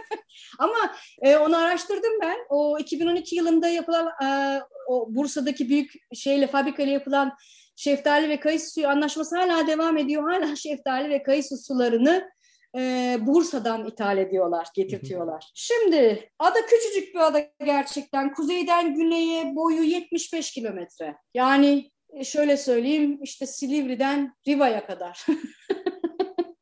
ama 0.59 0.95
e, 1.23 1.37
onu 1.37 1.57
araştırdım 1.57 2.13
ben. 2.23 2.37
O 2.49 2.79
2012 2.79 3.37
yılında 3.37 3.69
yapılan 3.69 4.07
e, 4.25 4.61
o 4.89 5.07
Bursa'daki 5.09 5.69
büyük 5.69 5.93
şeyle 6.15 6.47
fabrikayla 6.47 6.93
yapılan 6.93 7.33
şeftali 7.77 8.29
ve 8.29 8.41
kayısı 8.41 8.71
suyu 8.71 8.89
anlaşması 8.89 9.37
hala 9.37 9.67
devam 9.67 9.97
ediyor. 9.97 10.31
Hala 10.31 10.57
şeftali 10.57 11.11
ve 11.11 11.23
kayısı 11.23 11.57
sularını 11.57 12.31
e, 12.77 13.17
Bursa'dan 13.21 13.87
ithal 13.87 14.19
ediyorlar, 14.19 14.69
getirtiyorlar. 14.75 15.51
Şimdi 15.55 16.31
ada 16.39 16.59
küçücük 16.67 17.15
bir 17.15 17.21
ada 17.21 17.51
gerçekten. 17.65 18.35
Kuzeyden 18.35 18.95
güneye 18.95 19.57
boyu 19.57 19.83
75 19.83 20.51
kilometre. 20.51 21.17
Yani 21.35 21.91
e, 22.11 22.25
şöyle 22.25 22.57
söyleyeyim 22.57 23.19
işte 23.23 23.47
Silivri'den 23.47 24.35
Riva'ya 24.49 24.87
kadar. 24.87 25.27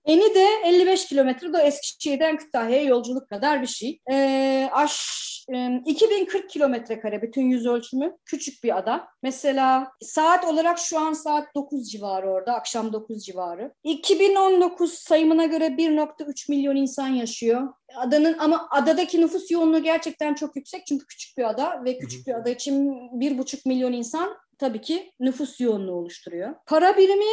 Eni 0.07 0.35
de 0.35 0.47
55 0.65 1.07
kilometre. 1.07 1.53
da 1.53 1.63
Eskişehir'den 1.63 2.37
Kütahya'ya 2.37 2.83
yolculuk 2.83 3.29
kadar 3.29 3.63
bir 3.63 3.67
şey. 3.67 4.01
Ee, 4.11 4.69
aş, 4.73 5.47
e, 5.55 5.81
2040 5.87 6.51
kilometre 6.51 7.01
kare 7.01 7.23
bütün 7.23 7.43
yüz 7.43 7.67
ölçümü. 7.67 8.17
Küçük 8.25 8.65
bir 8.65 8.79
ada. 8.79 9.09
Mesela 9.23 9.93
saat 10.01 10.45
olarak 10.45 10.79
şu 10.79 10.99
an 10.99 11.13
saat 11.13 11.55
9 11.55 11.91
civarı 11.91 12.31
orada. 12.31 12.55
Akşam 12.55 12.93
9 12.93 13.25
civarı. 13.25 13.73
2019 13.85 14.95
sayımına 14.95 15.45
göre 15.45 15.67
1.3 15.67 16.51
milyon 16.51 16.77
insan 16.77 17.09
yaşıyor. 17.09 17.69
Adanın 17.97 18.39
ama 18.39 18.69
adadaki 18.71 19.21
nüfus 19.21 19.51
yoğunluğu 19.51 19.83
gerçekten 19.83 20.35
çok 20.35 20.57
yüksek. 20.57 20.87
Çünkü 20.87 21.07
küçük 21.07 21.39
bir 21.39 21.51
ada 21.51 21.85
ve 21.85 21.99
küçük 21.99 22.27
bir 22.27 22.35
ada 22.35 22.51
için 22.51 22.91
1.5 23.21 23.69
milyon 23.69 23.93
insan 23.93 24.37
tabii 24.59 24.81
ki 24.81 25.13
nüfus 25.21 25.61
yoğunluğu 25.61 25.95
oluşturuyor. 25.95 26.55
Para 26.67 26.97
birimi 26.97 27.33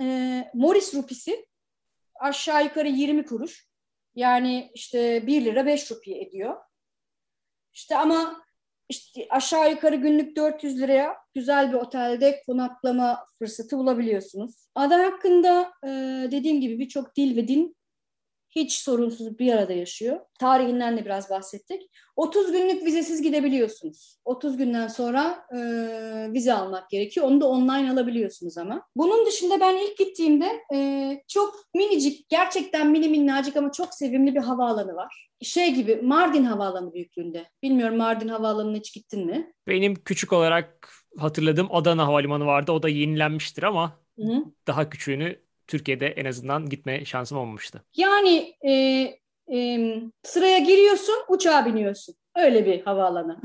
e, 0.00 0.44
Morris 0.54 0.94
rupisi 0.94 1.44
aşağı 2.22 2.64
yukarı 2.64 2.88
20 2.88 3.24
kuruş. 3.26 3.68
Yani 4.14 4.70
işte 4.74 5.26
1 5.26 5.44
lira 5.44 5.66
5 5.66 5.90
rupiye 5.90 6.22
ediyor. 6.22 6.56
İşte 7.72 7.96
ama 7.96 8.42
işte 8.88 9.26
aşağı 9.30 9.70
yukarı 9.70 9.96
günlük 9.96 10.36
400 10.36 10.80
liraya 10.80 11.16
güzel 11.34 11.68
bir 11.72 11.76
otelde 11.76 12.42
konaklama 12.46 13.26
fırsatı 13.38 13.78
bulabiliyorsunuz. 13.78 14.68
Ada 14.74 14.98
hakkında 14.98 15.72
dediğim 16.32 16.60
gibi 16.60 16.78
birçok 16.78 17.16
dil 17.16 17.36
ve 17.36 17.48
din 17.48 17.76
hiç 18.56 18.72
sorunsuz 18.72 19.38
bir 19.38 19.52
arada 19.52 19.72
yaşıyor. 19.72 20.20
Tarihinden 20.40 20.96
de 20.96 21.04
biraz 21.04 21.30
bahsettik. 21.30 21.90
30 22.16 22.52
günlük 22.52 22.84
vizesiz 22.84 23.22
gidebiliyorsunuz. 23.22 24.18
30 24.24 24.56
günden 24.56 24.88
sonra 24.88 25.46
e, 25.52 25.58
vize 26.32 26.52
almak 26.52 26.90
gerekiyor. 26.90 27.26
Onu 27.26 27.40
da 27.40 27.48
online 27.48 27.92
alabiliyorsunuz 27.92 28.58
ama. 28.58 28.86
Bunun 28.96 29.26
dışında 29.26 29.60
ben 29.60 29.76
ilk 29.76 29.98
gittiğimde 29.98 30.60
e, 30.74 31.22
çok 31.28 31.54
minicik, 31.74 32.28
gerçekten 32.28 32.90
mini 32.90 33.08
minnacık 33.08 33.56
ama 33.56 33.72
çok 33.72 33.94
sevimli 33.94 34.34
bir 34.34 34.40
havaalanı 34.40 34.94
var. 34.94 35.28
Şey 35.42 35.74
gibi 35.74 35.96
Mardin 35.96 36.44
Havaalanı 36.44 36.94
büyüklüğünde. 36.94 37.44
Bilmiyorum 37.62 37.96
Mardin 37.96 38.28
Havaalanı'na 38.28 38.76
hiç 38.76 38.94
gittin 38.94 39.26
mi? 39.26 39.52
Benim 39.68 39.94
küçük 39.94 40.32
olarak 40.32 40.92
hatırladığım 41.18 41.68
Adana 41.70 42.06
Havalimanı 42.06 42.46
vardı. 42.46 42.72
O 42.72 42.82
da 42.82 42.88
yenilenmiştir 42.88 43.62
ama 43.62 43.98
Hı-hı. 44.18 44.44
daha 44.66 44.90
küçüğünü 44.90 45.38
Türkiye'de 45.72 46.06
en 46.06 46.24
azından 46.24 46.68
gitme 46.68 47.04
şansım 47.04 47.38
olmamıştı. 47.38 47.84
Yani 47.96 48.54
e, 48.62 48.72
e, 49.56 49.78
sıraya 50.22 50.58
giriyorsun, 50.58 51.14
uçağa 51.28 51.66
biniyorsun. 51.66 52.14
Öyle 52.36 52.66
bir 52.66 52.82
havaalanı. 52.82 53.40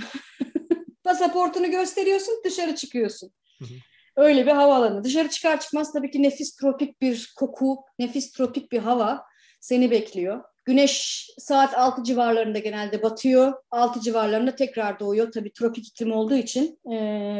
Pasaportunu 1.03 1.71
gösteriyorsun, 1.71 2.41
dışarı 2.45 2.75
çıkıyorsun. 2.75 3.31
Öyle 4.15 4.45
bir 4.45 4.51
havaalanı. 4.51 5.03
Dışarı 5.03 5.29
çıkar 5.29 5.59
çıkmaz 5.59 5.93
tabii 5.93 6.11
ki 6.11 6.23
nefis 6.23 6.55
tropik 6.55 7.01
bir 7.01 7.33
koku, 7.37 7.77
nefis 7.99 8.31
tropik 8.31 8.71
bir 8.71 8.79
hava 8.79 9.23
seni 9.59 9.91
bekliyor. 9.91 10.43
Güneş 10.65 11.25
saat 11.37 11.77
6 11.77 12.03
civarlarında 12.03 12.59
genelde 12.59 13.03
batıyor. 13.03 13.53
6 13.71 14.01
civarlarında 14.01 14.55
tekrar 14.55 14.99
doğuyor. 14.99 15.31
Tabii 15.31 15.53
tropik 15.53 15.87
iklim 15.87 16.11
olduğu 16.11 16.35
için 16.35 16.79
e, 16.91 16.95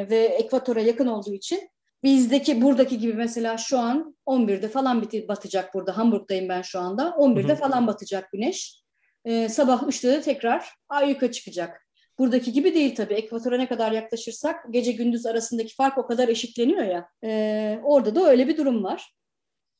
ve 0.09 0.17
ekvatora 0.17 0.81
yakın 0.81 1.07
olduğu 1.07 1.33
için 1.33 1.69
bizdeki 2.03 2.61
buradaki 2.61 2.97
gibi 2.97 3.13
mesela 3.13 3.57
şu 3.57 3.79
an 3.79 4.15
11'de 4.27 4.67
falan 4.67 5.01
biti, 5.01 5.27
batacak 5.27 5.73
burada. 5.73 5.97
Hamburg'dayım 5.97 6.49
ben 6.49 6.61
şu 6.61 6.79
anda. 6.79 7.03
11'de 7.09 7.55
falan 7.55 7.87
batacak 7.87 8.31
güneş. 8.31 8.81
Ee, 9.25 9.49
sabah 9.49 9.83
3'te 9.83 10.07
de 10.11 10.21
tekrar 10.21 10.69
ayyuka 10.89 11.31
çıkacak. 11.31 11.87
Buradaki 12.19 12.51
gibi 12.51 12.75
değil 12.75 12.95
tabii. 12.95 13.13
Ekvatora 13.13 13.57
ne 13.57 13.67
kadar 13.67 13.91
yaklaşırsak 13.91 14.65
gece 14.71 14.91
gündüz 14.91 15.25
arasındaki 15.25 15.75
fark 15.75 15.97
o 15.97 16.07
kadar 16.07 16.27
eşitleniyor 16.27 16.83
ya. 16.83 17.09
Ee, 17.23 17.79
orada 17.83 18.15
da 18.15 18.29
öyle 18.29 18.47
bir 18.47 18.57
durum 18.57 18.83
var. 18.83 19.13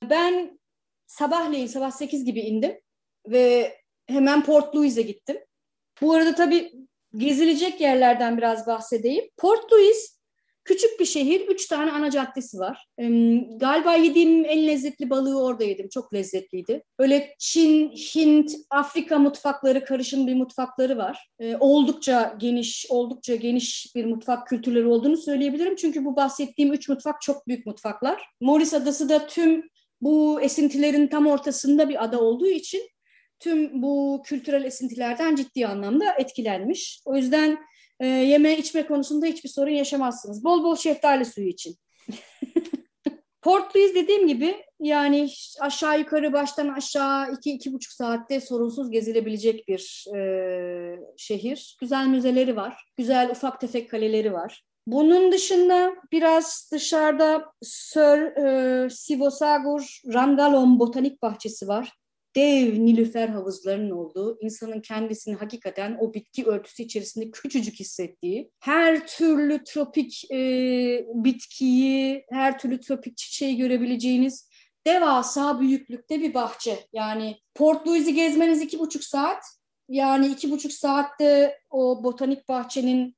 Ben 0.10 0.60
sabahleyin 1.08 1.68
sabah 1.68 1.92
8 1.92 2.26
gibi 2.26 2.40
indim 2.40 2.80
ve 3.28 3.78
hemen 4.08 4.44
Port 4.44 4.76
Louis'e 4.76 5.02
gittim. 5.02 5.38
Bu 6.02 6.14
arada 6.14 6.36
tabii 6.36 6.74
gezilecek 7.16 7.82
yerlerden 7.82 8.38
biraz 8.38 8.68
bahsedeyim. 8.68 9.26
Port 9.38 9.72
Louis 9.72 10.17
Küçük 10.68 11.00
bir 11.00 11.06
şehir, 11.06 11.48
üç 11.48 11.68
tane 11.68 11.92
ana 11.92 12.12
caddesi 12.12 12.60
var. 12.60 12.88
Galiba 13.58 13.94
yediğim 13.94 14.46
en 14.46 14.68
lezzetli 14.68 15.10
balığı 15.10 15.44
orada 15.44 15.64
yedim. 15.64 15.90
Çok 15.90 16.14
lezzetliydi. 16.14 16.84
Böyle 17.00 17.36
Çin, 17.40 17.90
Hint, 17.90 18.52
Afrika 18.70 19.20
mutfakları, 19.20 19.86
karışım 19.86 20.28
bir 20.28 20.36
mutfakları 20.36 20.98
var. 20.98 21.30
Ee, 21.40 21.56
oldukça 21.60 22.36
geniş, 22.40 22.86
oldukça 22.90 23.36
geniş 23.36 23.96
bir 23.96 24.06
mutfak 24.06 24.48
kültürleri 24.48 24.88
olduğunu 24.88 25.18
söyleyebilirim. 25.18 25.76
Çünkü 25.76 26.06
bu 26.06 26.16
bahsettiğim 26.16 26.74
üç 26.74 26.90
mutfak 26.90 27.22
çok 27.22 27.48
büyük 27.48 27.66
mutfaklar. 27.66 28.26
Morris 28.42 28.74
Adası 28.74 29.10
da 29.10 29.28
tüm 29.28 29.64
bu 30.02 30.42
esintilerin 30.42 31.08
tam 31.08 31.28
ortasında 31.28 31.90
bir 31.90 32.04
ada 32.04 32.22
olduğu 32.22 32.48
için 32.48 32.82
tüm 33.40 33.82
bu 33.82 34.24
kültürel 34.26 34.64
esintilerden 34.64 35.36
ciddi 35.36 35.68
anlamda 35.68 36.14
etkilenmiş. 36.14 37.02
O 37.06 37.16
yüzden 37.16 37.58
e, 38.00 38.08
yeme 38.08 38.58
içme 38.58 38.88
konusunda 38.88 39.26
hiçbir 39.26 39.50
sorun 39.50 39.72
yaşamazsınız. 39.72 40.44
Bol 40.44 40.64
bol 40.64 40.76
şeftali 40.76 41.26
suyu 41.26 41.48
için. 41.48 41.76
Port 43.42 43.76
Louis 43.76 43.96
dediğim 43.96 44.28
gibi 44.28 44.56
yani 44.80 45.30
aşağı 45.60 46.00
yukarı 46.00 46.34
baştan 46.34 46.68
aşağı 46.68 47.34
iki 47.34 47.52
iki 47.52 47.74
buçuk 47.74 47.94
saatte 47.94 48.42
sorunsuz 48.42 48.92
gezilebilecek 48.92 49.68
bir 49.68 50.06
e, 50.16 50.20
şehir. 51.18 51.78
Güzel 51.82 52.08
müzeleri 52.08 52.56
var. 52.56 52.86
Güzel 52.98 53.32
ufak 53.32 53.62
tefek 53.62 53.90
kaleleri 53.92 54.34
var. 54.34 54.64
Bunun 54.88 55.32
dışında 55.32 55.96
biraz 56.12 56.70
dışarıda 56.74 57.46
Sir 57.62 58.38
e, 58.46 58.90
Sivosagur 58.90 60.02
Rangalom 60.14 60.80
Botanik 60.80 61.22
Bahçesi 61.22 61.68
var. 61.68 61.94
Dev 62.38 62.86
nilüfer 62.86 63.28
havuzlarının 63.30 63.92
olduğu, 63.92 64.38
insanın 64.42 64.82
kendisini 64.82 65.36
hakikaten 65.36 65.98
o 66.00 66.14
bitki 66.14 66.46
örtüsü 66.46 66.84
içerisinde 66.84 67.32
küçücük 67.32 67.80
hissettiği, 67.80 68.52
her 68.60 69.08
türlü 69.08 69.64
tropik 69.64 70.32
e, 70.32 70.38
bitkiyi, 71.14 72.26
her 72.30 72.60
türlü 72.60 72.80
tropik 72.80 73.18
çiçeği 73.18 73.58
görebileceğiniz 73.58 74.50
devasa 74.88 75.60
büyüklükte 75.60 76.22
bir 76.22 76.34
bahçe. 76.34 76.80
Yani 76.94 77.38
Port 77.56 77.88
Louis'i 77.88 78.14
gezmeniz 78.14 78.62
iki 78.62 78.80
buçuk 78.80 79.04
saat. 79.04 79.44
Yani 79.90 80.28
iki 80.28 80.52
buçuk 80.52 80.72
saatte 80.72 81.60
o 81.70 82.04
botanik 82.04 82.50
bahçenin 82.50 83.18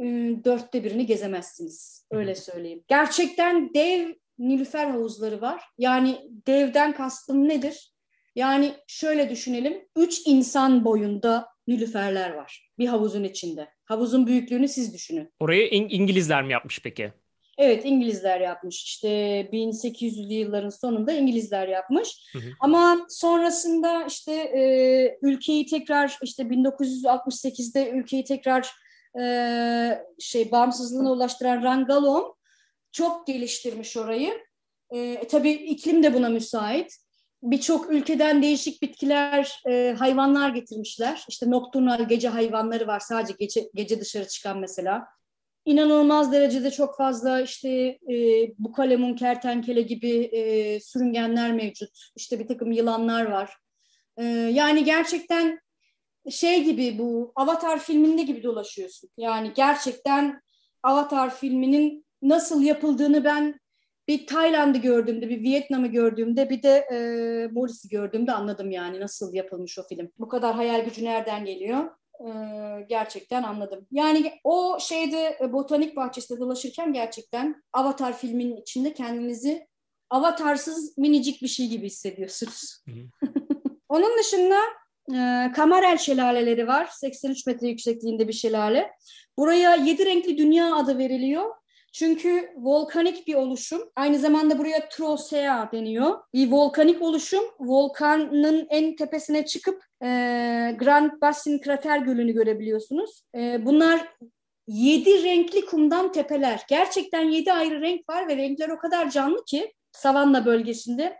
e, 0.00 0.04
dörtte 0.44 0.84
birini 0.84 1.06
gezemezsiniz. 1.06 2.06
Öyle 2.10 2.34
söyleyeyim. 2.34 2.84
Gerçekten 2.88 3.74
dev 3.74 4.14
nilüfer 4.38 4.86
havuzları 4.86 5.40
var. 5.40 5.64
Yani 5.78 6.30
devden 6.46 6.92
kastım 6.92 7.48
nedir? 7.48 7.95
Yani 8.36 8.74
şöyle 8.86 9.30
düşünelim. 9.30 9.88
Üç 9.96 10.26
insan 10.26 10.84
boyunda 10.84 11.48
nilüferler 11.66 12.30
var 12.30 12.70
bir 12.78 12.86
havuzun 12.86 13.24
içinde. 13.24 13.68
Havuzun 13.84 14.26
büyüklüğünü 14.26 14.68
siz 14.68 14.94
düşünün. 14.94 15.32
Orayı 15.40 15.68
İng- 15.68 15.90
İngilizler 15.90 16.42
mi 16.42 16.52
yapmış 16.52 16.80
peki? 16.82 17.12
Evet 17.58 17.84
İngilizler 17.84 18.40
yapmış. 18.40 18.84
İşte 18.84 19.08
1800'lü 19.52 20.32
yılların 20.32 20.68
sonunda 20.68 21.12
İngilizler 21.12 21.68
yapmış. 21.68 22.30
Hı 22.32 22.38
hı. 22.38 22.50
Ama 22.60 23.06
sonrasında 23.08 24.04
işte 24.04 24.32
e, 24.32 25.18
ülkeyi 25.22 25.66
tekrar 25.66 26.18
işte 26.22 26.42
1968'de 26.42 27.90
ülkeyi 27.90 28.24
tekrar 28.24 28.70
e, 29.20 29.24
şey 30.18 30.50
bağımsızlığına 30.50 31.12
ulaştıran 31.12 31.62
Rangalom 31.62 32.34
çok 32.92 33.26
geliştirmiş 33.26 33.96
orayı. 33.96 34.32
E, 34.94 35.26
tabii 35.28 35.50
iklim 35.50 36.02
de 36.02 36.14
buna 36.14 36.28
müsait. 36.28 36.96
Birçok 37.50 37.90
ülkeden 37.90 38.42
değişik 38.42 38.82
bitkiler, 38.82 39.62
e, 39.68 39.94
hayvanlar 39.98 40.50
getirmişler. 40.50 41.24
İşte 41.28 41.50
nokturnal 41.50 42.08
gece 42.08 42.28
hayvanları 42.28 42.86
var. 42.86 43.00
Sadece 43.00 43.34
gece, 43.38 43.70
gece 43.74 44.00
dışarı 44.00 44.28
çıkan 44.28 44.58
mesela. 44.58 45.06
İnanılmaz 45.64 46.32
derecede 46.32 46.70
çok 46.70 46.96
fazla 46.96 47.40
işte 47.40 47.70
e, 48.12 48.16
bukalemun, 48.58 49.14
kertenkele 49.14 49.82
gibi 49.82 50.10
e, 50.10 50.80
sürüngenler 50.80 51.52
mevcut. 51.52 52.10
İşte 52.16 52.38
bir 52.38 52.46
takım 52.46 52.72
yılanlar 52.72 53.30
var. 53.30 53.56
E, 54.16 54.24
yani 54.52 54.84
gerçekten 54.84 55.60
şey 56.30 56.64
gibi 56.64 56.98
bu 56.98 57.32
Avatar 57.36 57.78
filminde 57.78 58.22
gibi 58.22 58.42
dolaşıyorsun. 58.42 59.10
Yani 59.16 59.52
gerçekten 59.54 60.40
Avatar 60.82 61.34
filminin 61.36 62.06
nasıl 62.22 62.62
yapıldığını 62.62 63.24
ben 63.24 63.60
bir 64.08 64.26
Tayland'ı 64.26 64.78
gördüğümde, 64.78 65.28
bir 65.28 65.42
Vietnam'ı 65.42 65.86
gördüğümde, 65.86 66.50
bir 66.50 66.62
de 66.62 66.76
e, 66.92 66.98
Morris'i 67.52 67.88
gördüğümde 67.88 68.32
anladım 68.32 68.70
yani 68.70 69.00
nasıl 69.00 69.34
yapılmış 69.34 69.78
o 69.78 69.82
film. 69.82 70.10
Bu 70.18 70.28
kadar 70.28 70.54
hayal 70.54 70.84
gücü 70.84 71.04
nereden 71.04 71.44
geliyor? 71.44 71.90
E, 72.20 72.28
gerçekten 72.88 73.42
anladım. 73.42 73.86
Yani 73.90 74.32
o 74.44 74.78
şeyde 74.80 75.38
e, 75.40 75.52
botanik 75.52 75.96
bahçesinde 75.96 76.40
dolaşırken 76.40 76.92
gerçekten 76.92 77.62
Avatar 77.72 78.18
filminin 78.18 78.56
içinde 78.56 78.94
kendinizi 78.94 79.66
avatarsız 80.10 80.98
minicik 80.98 81.42
bir 81.42 81.48
şey 81.48 81.68
gibi 81.68 81.86
hissediyorsunuz. 81.86 82.84
Onun 83.88 84.18
dışında 84.18 84.58
e, 85.10 85.52
Kamarel 85.52 85.98
şelaleleri 85.98 86.66
var. 86.66 86.88
83 86.92 87.46
metre 87.46 87.68
yüksekliğinde 87.68 88.28
bir 88.28 88.32
şelale. 88.32 88.90
Buraya 89.38 89.74
yedi 89.74 90.06
renkli 90.06 90.38
dünya 90.38 90.76
adı 90.76 90.98
veriliyor. 90.98 91.54
Çünkü 91.98 92.52
volkanik 92.56 93.26
bir 93.26 93.34
oluşum. 93.34 93.90
Aynı 93.96 94.18
zamanda 94.18 94.58
buraya 94.58 94.88
Trosea 94.88 95.72
deniyor. 95.72 96.18
Bir 96.34 96.50
volkanik 96.50 97.02
oluşum. 97.02 97.44
Volkanın 97.60 98.66
en 98.70 98.96
tepesine 98.96 99.46
çıkıp 99.46 99.82
e, 100.02 100.06
Grand 100.78 101.20
Basin 101.20 101.58
Krater 101.58 101.98
Gölü'nü 101.98 102.32
görebiliyorsunuz. 102.32 103.22
E, 103.34 103.66
bunlar 103.66 104.08
yedi 104.66 105.24
renkli 105.24 105.66
kumdan 105.66 106.12
tepeler. 106.12 106.64
Gerçekten 106.68 107.30
yedi 107.30 107.52
ayrı 107.52 107.80
renk 107.80 108.08
var 108.08 108.28
ve 108.28 108.36
renkler 108.36 108.68
o 108.68 108.78
kadar 108.78 109.10
canlı 109.10 109.44
ki 109.44 109.74
Savanna 109.92 110.46
bölgesinde, 110.46 111.16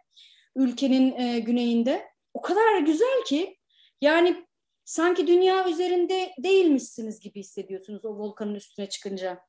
ülkenin 0.57 1.19
e, 1.19 1.39
güneyinde. 1.39 2.05
O 2.35 2.41
kadar 2.41 2.79
güzel 2.79 3.25
ki 3.27 3.57
yani 4.01 4.45
sanki 4.85 5.27
dünya 5.27 5.69
üzerinde 5.69 6.33
değilmişsiniz 6.39 7.21
gibi 7.21 7.41
hissediyorsunuz 7.41 8.05
o 8.05 8.19
volkanın 8.19 8.55
üstüne 8.55 8.89
çıkınca 8.89 9.46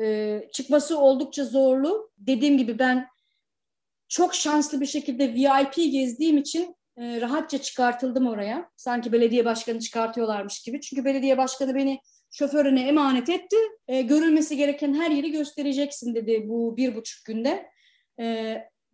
e, 0.00 0.40
çıkması 0.52 0.98
oldukça 0.98 1.44
zorlu. 1.44 2.10
Dediğim 2.18 2.58
gibi 2.58 2.78
ben 2.78 3.06
çok 4.08 4.34
şanslı 4.34 4.80
bir 4.80 4.86
şekilde 4.86 5.34
VIP 5.34 5.74
gezdiğim 5.74 6.38
için 6.38 6.76
e, 6.96 7.20
rahatça 7.20 7.58
çıkartıldım 7.58 8.26
oraya. 8.26 8.70
Sanki 8.76 9.12
belediye 9.12 9.44
başkanı 9.44 9.80
çıkartıyorlarmış 9.80 10.62
gibi. 10.62 10.80
Çünkü 10.80 11.04
belediye 11.04 11.38
başkanı 11.38 11.74
beni 11.74 12.00
şoförüne 12.30 12.80
emanet 12.88 13.28
etti. 13.28 13.56
E, 13.88 14.02
görülmesi 14.02 14.56
gereken 14.56 14.94
her 14.94 15.10
yeri 15.10 15.30
göstereceksin 15.30 16.14
dedi 16.14 16.44
bu 16.48 16.76
bir 16.76 16.94
buçuk 16.94 17.24
günde. 17.24 17.66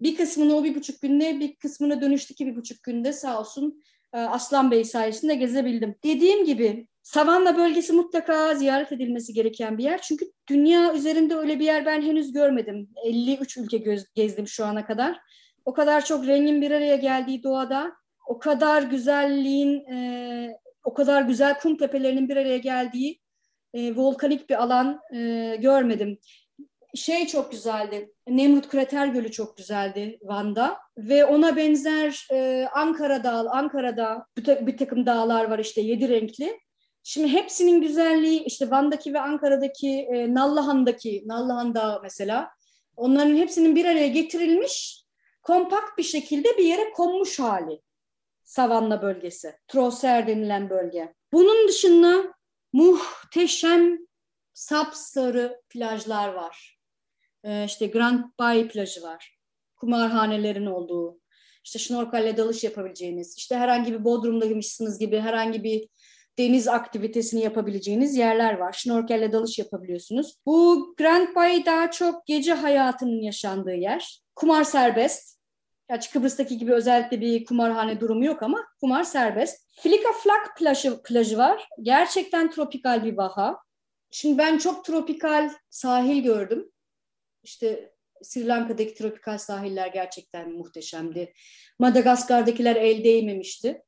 Bir 0.01 0.17
kısmını 0.17 0.57
o 0.57 0.65
bir 0.65 0.75
buçuk 0.75 1.01
günde, 1.01 1.41
bir 1.41 1.57
kısmını 1.57 2.01
dönüşteki 2.01 2.47
bir 2.47 2.57
buçuk 2.57 2.83
günde 2.83 3.13
sağ 3.13 3.41
olsun 3.41 3.83
Aslan 4.13 4.71
Bey 4.71 4.85
sayesinde 4.85 5.35
gezebildim. 5.35 5.95
Dediğim 6.05 6.45
gibi 6.45 6.87
Savanna 7.07 7.57
bölgesi 7.57 7.93
mutlaka 7.93 8.55
ziyaret 8.55 8.93
edilmesi 8.93 9.33
gereken 9.33 9.79
bir 9.79 9.85
yer. 9.85 10.01
Çünkü 10.03 10.27
dünya 10.49 10.95
üzerinde 10.95 11.37
öyle 11.37 11.59
bir 11.59 11.65
yer 11.65 11.87
ben 11.87 12.03
henüz 12.03 12.33
görmedim. 12.33 12.89
53 13.05 13.57
ülke 13.57 13.77
göz, 13.77 14.05
gezdim 14.15 14.49
şu 14.49 14.65
ana 14.65 14.87
kadar. 14.87 15.21
O 15.65 15.73
kadar 15.73 16.05
çok 16.05 16.27
rengin 16.27 16.63
bir 16.63 16.71
araya 16.71 16.97
geldiği 16.97 17.43
doğada, 17.43 17.93
o 18.27 18.39
kadar 18.39 18.83
güzelliğin, 18.83 19.93
e, 19.93 20.59
o 20.85 20.95
kadar 20.95 21.23
güzel 21.23 21.59
kum 21.61 21.77
tepelerinin 21.77 22.29
bir 22.29 22.37
araya 22.37 22.59
geldiği 22.59 23.21
e, 23.75 23.97
volkanik 23.97 24.51
bir 24.51 24.63
alan 24.63 25.01
e, 25.15 25.57
görmedim. 25.61 26.19
Şey 26.95 27.27
çok 27.27 27.53
güzeldi, 27.53 28.13
Nemrut 28.29 28.69
Krater 28.69 29.07
Gölü 29.07 29.31
çok 29.31 29.57
güzeldi 29.57 30.19
Van'da 30.23 30.79
ve 30.99 31.25
ona 31.25 31.57
benzer 31.57 32.27
e, 32.33 32.69
Ankara 32.75 33.25
Dağı, 33.25 33.51
Ankara'da 33.51 34.27
bir, 34.37 34.67
bir 34.67 34.77
takım 34.77 35.07
dağlar 35.07 35.51
var 35.51 35.59
işte 35.59 35.81
yedi 35.81 36.09
renkli. 36.09 36.66
Şimdi 37.09 37.29
hepsinin 37.29 37.81
güzelliği 37.81 38.45
işte 38.45 38.71
Van'daki 38.71 39.15
ve 39.15 39.21
Ankara'daki, 39.21 39.89
e, 39.89 40.35
Nallıhan'daki, 40.35 41.23
Nallıhan 41.27 41.75
Dağı 41.75 42.03
mesela 42.03 42.51
onların 42.97 43.37
hepsinin 43.37 43.77
bir 43.77 43.85
araya 43.85 44.09
getirilmiş 44.09 45.05
kompakt 45.43 45.99
bir 45.99 46.03
şekilde 46.03 46.59
bir 46.59 46.65
yere 46.65 46.93
konmuş 46.93 47.39
hali. 47.39 47.81
Savanna 48.45 49.03
bölgesi, 49.03 49.55
Troser 49.69 50.27
denilen 50.27 50.71
bölge. 50.71 51.15
Bunun 51.33 51.69
dışında 51.69 52.35
muhteşem 52.73 53.99
sapsarı 54.55 55.63
plajlar 55.69 56.29
var. 56.29 56.79
Ee, 57.45 57.65
işte 57.65 57.87
Grand 57.87 58.25
Bay 58.39 58.69
plajı 58.69 59.03
var. 59.03 59.39
Kumarhanelerin 59.77 60.67
olduğu, 60.67 61.21
işte 61.65 61.79
şnorkelle 61.79 62.37
dalış 62.37 62.65
yapabileceğiniz, 62.65 63.37
işte 63.39 63.57
herhangi 63.57 63.93
bir 63.93 64.05
Bodrum'daymışsınız 64.05 64.99
gibi 64.99 65.21
herhangi 65.21 65.65
bir 65.65 65.89
deniz 66.39 66.69
aktivitesini 66.69 67.41
yapabileceğiniz 67.41 68.17
yerler 68.17 68.59
var. 68.59 68.73
Şnorkelle 68.73 69.33
dalış 69.33 69.59
yapabiliyorsunuz. 69.59 70.35
Bu 70.47 70.95
Grand 70.99 71.35
Bay 71.35 71.67
daha 71.67 71.91
çok 71.91 72.27
gece 72.27 72.53
hayatının 72.53 73.23
yaşandığı 73.23 73.75
yer. 73.75 74.21
Kumar 74.35 74.65
serbest. 74.65 75.37
Gerçi 75.89 76.13
Kıbrıs'taki 76.13 76.59
gibi 76.59 76.73
özellikle 76.73 77.21
bir 77.21 77.45
kumarhane 77.45 78.01
durumu 78.01 78.25
yok 78.25 78.43
ama 78.43 78.65
kumar 78.81 79.05
serbest. 79.05 79.67
Flika 79.81 80.13
Flak 80.13 80.57
plajı, 80.59 81.03
plajı 81.03 81.39
var. 81.39 81.69
Gerçekten 81.83 82.51
tropikal 82.51 83.05
bir 83.05 83.17
vaha. 83.17 83.59
Şimdi 84.11 84.39
ben 84.39 84.59
çok 84.59 84.85
tropikal 84.85 85.51
sahil 85.71 86.23
gördüm. 86.23 86.71
İşte 87.43 87.93
Sri 88.23 88.47
Lanka'daki 88.47 88.95
tropikal 88.95 89.39
sahiller 89.39 89.87
gerçekten 89.87 90.53
muhteşemdi. 90.53 91.33
Madagaskar'dakiler 91.79 92.77
el 92.77 93.05
değmemişti. 93.05 93.83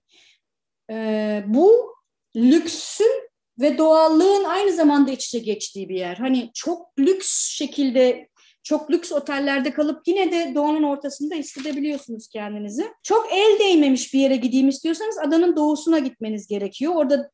Ee, 0.91 1.45
bu 1.47 1.98
lüksün 2.39 3.29
ve 3.61 3.79
doğallığın 3.79 4.45
aynı 4.45 4.73
zamanda 4.73 5.11
iç 5.11 5.27
içe 5.27 5.39
geçtiği 5.39 5.89
bir 5.89 5.99
yer. 5.99 6.17
Hani 6.17 6.51
çok 6.55 6.99
lüks 6.99 7.49
şekilde 7.51 8.29
çok 8.63 8.91
lüks 8.91 9.13
otellerde 9.13 9.73
kalıp 9.73 10.09
yine 10.09 10.33
de 10.33 10.53
doğanın 10.55 10.83
ortasında 10.83 11.35
hissedebiliyorsunuz 11.35 12.29
kendinizi. 12.29 12.85
Çok 13.03 13.33
el 13.33 13.59
değmemiş 13.59 14.15
bir 14.15 14.21
yere 14.21 14.37
gideyim 14.37 14.69
istiyorsanız 14.69 15.19
adanın 15.19 15.57
doğusuna 15.57 15.99
gitmeniz 15.99 16.47
gerekiyor. 16.47 16.93
Orada 16.97 17.31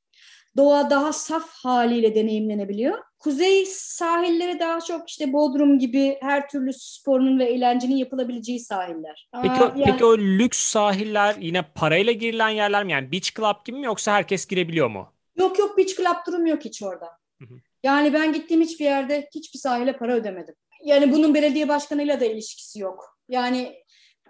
doğa 0.57 0.91
daha 0.91 1.13
saf 1.13 1.51
haliyle 1.51 2.15
deneyimlenebiliyor. 2.15 2.99
Kuzey 3.19 3.67
sahilleri 3.67 4.61
daha 4.61 4.81
çok 4.81 5.09
işte 5.09 5.33
Bodrum 5.33 5.79
gibi 5.79 6.19
her 6.21 6.49
türlü 6.49 6.73
sporun 6.73 7.39
ve 7.39 7.45
eğlencenin 7.45 7.97
yapılabileceği 7.97 8.61
sahiller. 8.61 9.29
Peki, 9.43 9.63
o, 9.63 9.65
yani... 9.65 9.85
peki 9.85 10.05
o 10.05 10.19
lüks 10.19 10.59
sahiller 10.59 11.37
yine 11.41 11.63
parayla 11.63 12.13
girilen 12.13 12.49
yerler 12.49 12.85
mi? 12.85 12.93
Yani 12.93 13.13
beach 13.13 13.35
club 13.37 13.65
gibi 13.65 13.79
mi 13.79 13.87
yoksa 13.87 14.13
herkes 14.13 14.47
girebiliyor 14.47 14.89
mu? 14.89 15.13
Yok 15.37 15.59
yok 15.59 15.79
beach 15.79 15.97
club 15.97 16.17
durum 16.27 16.47
yok 16.47 16.65
hiç 16.65 16.83
orada. 16.83 17.07
Hı 17.41 17.45
hı. 17.45 17.55
Yani 17.83 18.13
ben 18.13 18.33
gittiğim 18.33 18.63
hiçbir 18.63 18.85
yerde 18.85 19.29
hiçbir 19.35 19.59
sahile 19.59 19.97
para 19.97 20.15
ödemedim. 20.15 20.55
Yani 20.85 21.13
bunun 21.13 21.35
belediye 21.35 21.69
başkanıyla 21.69 22.21
da 22.21 22.25
ilişkisi 22.25 22.81
yok. 22.81 23.19
Yani 23.29 23.75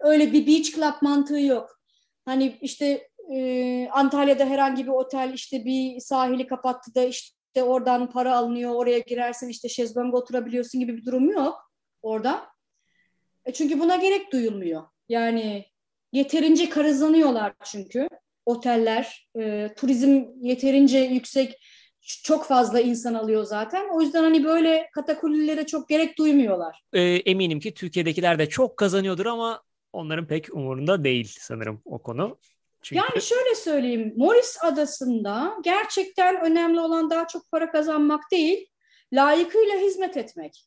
öyle 0.00 0.32
bir 0.32 0.46
beach 0.46 0.74
club 0.74 0.94
mantığı 1.02 1.40
yok. 1.40 1.80
Hani 2.24 2.58
işte 2.60 3.08
e, 3.32 3.88
Antalya'da 3.92 4.44
herhangi 4.44 4.86
bir 4.86 4.90
otel 4.90 5.32
işte 5.34 5.64
bir 5.64 6.00
sahili 6.00 6.46
kapattı 6.46 6.94
da 6.94 7.04
işte 7.04 7.62
oradan 7.62 8.10
para 8.10 8.36
alınıyor, 8.36 8.74
oraya 8.74 8.98
girersen 8.98 9.48
işte 9.48 9.68
şezlonga 9.68 10.16
oturabiliyorsun 10.16 10.80
gibi 10.80 10.96
bir 10.96 11.06
durum 11.06 11.30
yok 11.30 11.72
orada. 12.02 12.46
E 13.44 13.52
çünkü 13.52 13.80
buna 13.80 13.96
gerek 13.96 14.32
duyulmuyor. 14.32 14.82
Yani 15.08 15.64
yeterince 16.12 16.68
kazanıyorlar 16.68 17.52
çünkü 17.64 18.08
oteller, 18.46 19.28
e, 19.38 19.68
turizm 19.76 20.24
yeterince 20.40 20.98
yüksek, 20.98 21.58
çok 22.00 22.44
fazla 22.44 22.80
insan 22.80 23.14
alıyor 23.14 23.44
zaten. 23.44 23.88
O 23.94 24.00
yüzden 24.00 24.22
hani 24.22 24.44
böyle 24.44 24.88
katakullilere 24.94 25.66
çok 25.66 25.88
gerek 25.88 26.18
duymuyorlar. 26.18 26.82
E, 26.92 27.00
eminim 27.02 27.60
ki 27.60 27.74
Türkiye'dekiler 27.74 28.38
de 28.38 28.48
çok 28.48 28.76
kazanıyordur 28.76 29.26
ama 29.26 29.62
onların 29.92 30.26
pek 30.26 30.54
umurunda 30.54 31.04
değil 31.04 31.34
sanırım 31.40 31.82
o 31.84 32.02
konu. 32.02 32.38
Çünkü... 32.84 33.02
Yani 33.02 33.22
şöyle 33.22 33.54
söyleyeyim, 33.54 34.14
Morris 34.16 34.58
Adası'nda 34.62 35.54
gerçekten 35.62 36.40
önemli 36.40 36.80
olan 36.80 37.10
daha 37.10 37.26
çok 37.26 37.50
para 37.50 37.70
kazanmak 37.70 38.30
değil, 38.32 38.66
layıkıyla 39.12 39.78
hizmet 39.78 40.16
etmek. 40.16 40.64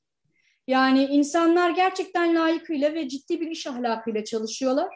Yani 0.67 1.03
insanlar 1.05 1.69
gerçekten 1.69 2.35
layıkıyla 2.35 2.93
ve 2.93 3.09
ciddi 3.09 3.41
bir 3.41 3.51
iş 3.51 3.67
ahlakıyla 3.67 4.23
çalışıyorlar. 4.23 4.95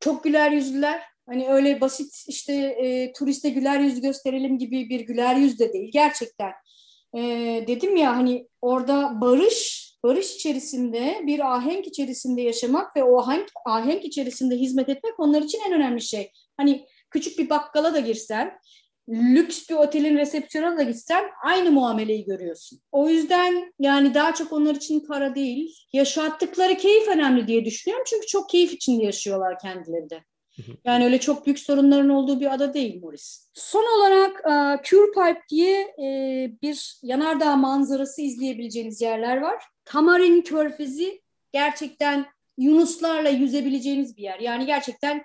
Çok 0.00 0.24
güler 0.24 0.50
yüzlüler. 0.50 1.02
Hani 1.28 1.48
öyle 1.48 1.80
basit 1.80 2.24
işte 2.28 2.54
e, 2.54 3.12
turiste 3.12 3.48
güler 3.48 3.80
yüz 3.80 4.00
gösterelim 4.00 4.58
gibi 4.58 4.88
bir 4.88 5.00
güler 5.00 5.36
yüz 5.36 5.58
de 5.58 5.72
değil. 5.72 5.90
Gerçekten 5.92 6.52
e, 7.14 7.20
dedim 7.66 7.96
ya 7.96 8.16
hani 8.16 8.48
orada 8.60 9.20
barış, 9.20 9.87
barış 10.02 10.34
içerisinde 10.34 11.22
bir 11.26 11.54
ahenk 11.54 11.86
içerisinde 11.86 12.42
yaşamak 12.42 12.96
ve 12.96 13.04
o 13.04 13.18
ahenk, 13.20 13.48
ahenk 13.64 14.04
içerisinde 14.04 14.56
hizmet 14.56 14.88
etmek 14.88 15.20
onlar 15.20 15.42
için 15.42 15.60
en 15.68 15.72
önemli 15.72 16.00
şey. 16.00 16.32
Hani 16.56 16.86
küçük 17.10 17.38
bir 17.38 17.50
bakkala 17.50 17.94
da 17.94 18.00
girsen, 18.00 18.58
lüks 19.08 19.68
bir 19.70 19.74
otelin 19.74 20.16
resepsiyonuna 20.16 20.78
da 20.78 20.82
gitsen 20.82 21.24
aynı 21.44 21.70
muameleyi 21.70 22.24
görüyorsun. 22.24 22.80
O 22.92 23.08
yüzden 23.08 23.72
yani 23.78 24.14
daha 24.14 24.34
çok 24.34 24.52
onlar 24.52 24.74
için 24.74 25.00
para 25.00 25.34
değil, 25.34 25.76
yaşattıkları 25.92 26.76
keyif 26.76 27.08
önemli 27.08 27.46
diye 27.46 27.64
düşünüyorum. 27.64 28.04
Çünkü 28.10 28.26
çok 28.26 28.48
keyif 28.48 28.72
içinde 28.72 29.04
yaşıyorlar 29.04 29.58
kendileri 29.58 30.10
de. 30.10 30.24
Yani 30.84 31.04
öyle 31.04 31.20
çok 31.20 31.46
büyük 31.46 31.58
sorunların 31.58 32.08
olduğu 32.08 32.40
bir 32.40 32.54
ada 32.54 32.74
değil 32.74 33.00
Morris. 33.00 33.48
Son 33.54 33.84
olarak 33.98 34.42
uh, 34.46 35.48
diye 35.50 35.80
e, 35.80 36.50
bir 36.62 36.98
yanardağ 37.02 37.56
manzarası 37.56 38.22
izleyebileceğiniz 38.22 39.00
yerler 39.00 39.36
var. 39.36 39.62
Tamarin 39.84 40.42
Körfezi 40.42 41.22
gerçekten 41.52 42.26
yunuslarla 42.58 43.28
yüzebileceğiniz 43.28 44.16
bir 44.16 44.22
yer. 44.22 44.40
Yani 44.40 44.66
gerçekten 44.66 45.24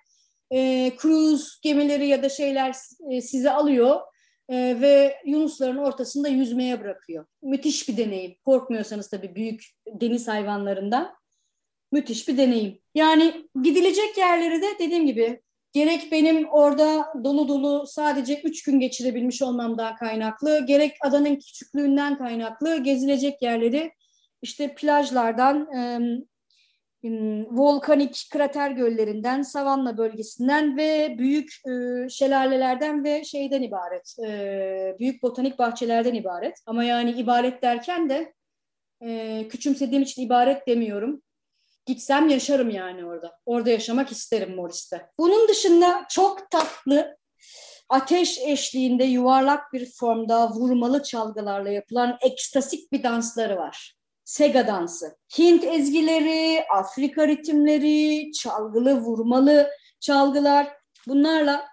e, 0.53 0.91
cruise 1.01 1.45
gemileri 1.61 2.07
ya 2.07 2.23
da 2.23 2.29
şeyler 2.29 2.75
e, 3.11 3.21
sizi 3.21 3.51
alıyor 3.51 3.99
e, 4.49 4.55
ve 4.81 5.15
yunusların 5.25 5.77
ortasında 5.77 6.27
yüzmeye 6.27 6.81
bırakıyor. 6.81 7.25
Müthiş 7.41 7.89
bir 7.89 7.97
deneyim. 7.97 8.35
Korkmuyorsanız 8.45 9.09
tabii 9.09 9.35
büyük 9.35 9.65
deniz 9.87 10.27
hayvanlarından. 10.27 11.13
Müthiş 11.93 12.27
bir 12.27 12.37
deneyim. 12.37 12.79
Yani 12.95 13.47
gidilecek 13.63 14.17
yerleri 14.17 14.61
de 14.61 14.65
dediğim 14.79 15.05
gibi 15.05 15.41
gerek 15.71 16.11
benim 16.11 16.47
orada 16.49 17.13
dolu 17.23 17.47
dolu 17.47 17.87
sadece 17.87 18.41
üç 18.41 18.63
gün 18.63 18.79
geçirebilmiş 18.79 19.41
olmamdan 19.41 19.95
kaynaklı, 19.95 20.65
gerek 20.65 20.95
adanın 21.01 21.35
küçüklüğünden 21.35 22.17
kaynaklı 22.17 22.83
gezilecek 22.83 23.41
yerleri 23.41 23.91
işte 24.41 24.75
plajlardan, 24.75 25.67
volkanik 27.51 28.27
krater 28.31 28.71
göllerinden, 28.71 29.41
savanna 29.41 29.97
bölgesinden 29.97 30.77
ve 30.77 31.15
büyük 31.17 31.51
şelalelerden 32.09 33.03
ve 33.03 33.23
şeyden 33.23 33.61
ibaret. 33.61 34.15
Büyük 34.99 35.23
botanik 35.23 35.59
bahçelerden 35.59 36.13
ibaret. 36.13 36.57
Ama 36.65 36.83
yani 36.83 37.11
ibaret 37.11 37.61
derken 37.61 38.09
de 38.09 38.33
küçümsediğim 39.49 40.03
için 40.03 40.21
ibaret 40.25 40.67
demiyorum. 40.67 41.21
Gitsem 41.85 42.29
yaşarım 42.29 42.69
yani 42.69 43.05
orada. 43.05 43.39
Orada 43.45 43.69
yaşamak 43.69 44.11
isterim 44.11 44.55
Morris'te. 44.55 45.09
Bunun 45.19 45.47
dışında 45.47 46.05
çok 46.09 46.51
tatlı 46.51 47.17
ateş 47.89 48.39
eşliğinde 48.39 49.03
yuvarlak 49.03 49.73
bir 49.73 49.91
formda 49.91 50.49
vurmalı 50.49 51.03
çalgılarla 51.03 51.69
yapılan 51.69 52.17
ekstasik 52.21 52.91
bir 52.91 53.03
dansları 53.03 53.57
var. 53.57 53.95
Sega 54.23 54.67
dansı. 54.67 55.17
Hint 55.37 55.63
ezgileri, 55.63 56.65
Afrika 56.75 57.27
ritimleri, 57.27 58.31
çalgılı, 58.31 58.97
vurmalı 58.97 59.69
çalgılar. 59.99 60.67
Bunlarla 61.07 61.67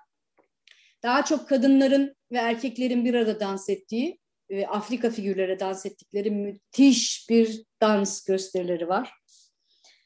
daha 1.03 1.25
çok 1.25 1.49
kadınların 1.49 2.17
ve 2.33 2.39
erkeklerin 2.39 3.05
bir 3.05 3.15
arada 3.15 3.41
dans 3.41 3.69
ettiği 3.69 4.21
ve 4.51 4.69
Afrika 4.69 5.11
figürlere 5.11 5.61
dans 5.61 5.87
ettikleri 5.87 6.31
müthiş 6.31 7.27
bir 7.31 7.65
dans 7.81 8.25
gösterileri 8.25 8.89
var. 8.89 9.20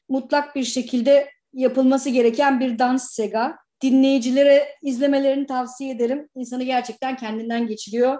Mutlak 0.09 0.55
bir 0.55 0.63
şekilde 0.63 1.29
yapılması 1.53 2.09
gereken 2.09 2.59
bir 2.59 2.79
dans 2.79 3.11
sega. 3.11 3.57
Dinleyicilere 3.81 4.75
izlemelerini 4.81 5.45
tavsiye 5.45 5.91
ederim. 5.91 6.29
İnsanı 6.35 6.63
gerçekten 6.63 7.17
kendinden 7.17 7.67
geçiriyor. 7.67 8.17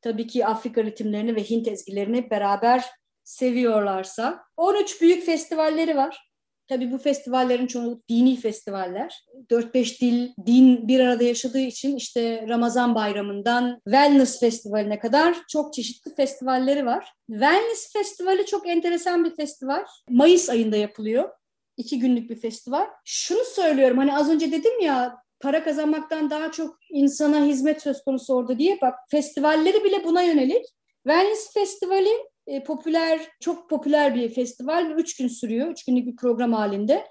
Tabii 0.00 0.26
ki 0.26 0.46
Afrika 0.46 0.84
ritimlerini 0.84 1.36
ve 1.36 1.42
Hint 1.42 1.68
ezgilerini 1.68 2.30
beraber 2.30 2.84
seviyorlarsa. 3.24 4.42
13 4.56 5.00
büyük 5.00 5.26
festivalleri 5.26 5.96
var. 5.96 6.27
Tabii 6.68 6.92
bu 6.92 6.98
festivallerin 6.98 7.66
çoğu 7.66 8.02
dini 8.08 8.36
festivaller. 8.36 9.24
4-5 9.50 10.00
dil, 10.00 10.28
din 10.46 10.88
bir 10.88 11.00
arada 11.00 11.24
yaşadığı 11.24 11.58
için 11.58 11.96
işte 11.96 12.46
Ramazan 12.48 12.94
bayramından 12.94 13.80
Wellness 13.84 14.40
Festivali'ne 14.40 14.98
kadar 14.98 15.36
çok 15.48 15.72
çeşitli 15.74 16.14
festivalleri 16.14 16.86
var. 16.86 17.12
Wellness 17.30 17.92
Festivali 17.92 18.46
çok 18.46 18.68
enteresan 18.68 19.24
bir 19.24 19.36
festival. 19.36 19.84
Mayıs 20.10 20.50
ayında 20.50 20.76
yapılıyor. 20.76 21.28
İki 21.76 21.98
günlük 21.98 22.30
bir 22.30 22.36
festival. 22.36 22.86
Şunu 23.04 23.44
söylüyorum 23.44 23.98
hani 23.98 24.16
az 24.16 24.30
önce 24.30 24.52
dedim 24.52 24.80
ya 24.80 25.16
para 25.40 25.64
kazanmaktan 25.64 26.30
daha 26.30 26.52
çok 26.52 26.76
insana 26.90 27.44
hizmet 27.44 27.82
söz 27.82 28.04
konusu 28.04 28.34
orada 28.34 28.58
diye. 28.58 28.78
Bak 28.82 28.94
festivalleri 29.10 29.84
bile 29.84 30.04
buna 30.04 30.22
yönelik. 30.22 30.66
Wellness 31.06 31.54
Festivali 31.54 32.10
e, 32.48 32.62
popüler, 32.64 33.20
çok 33.40 33.70
popüler 33.70 34.14
bir 34.14 34.34
festival 34.34 34.88
ve 34.88 34.92
üç 34.92 35.16
gün 35.16 35.28
sürüyor. 35.28 35.68
Üç 35.68 35.84
günlük 35.84 36.06
bir 36.06 36.16
program 36.16 36.52
halinde. 36.52 37.08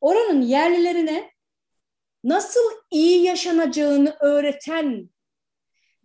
Oranın 0.00 0.42
yerlilerine 0.42 1.30
nasıl 2.24 2.60
iyi 2.90 3.22
yaşanacağını 3.22 4.16
öğreten, 4.20 5.10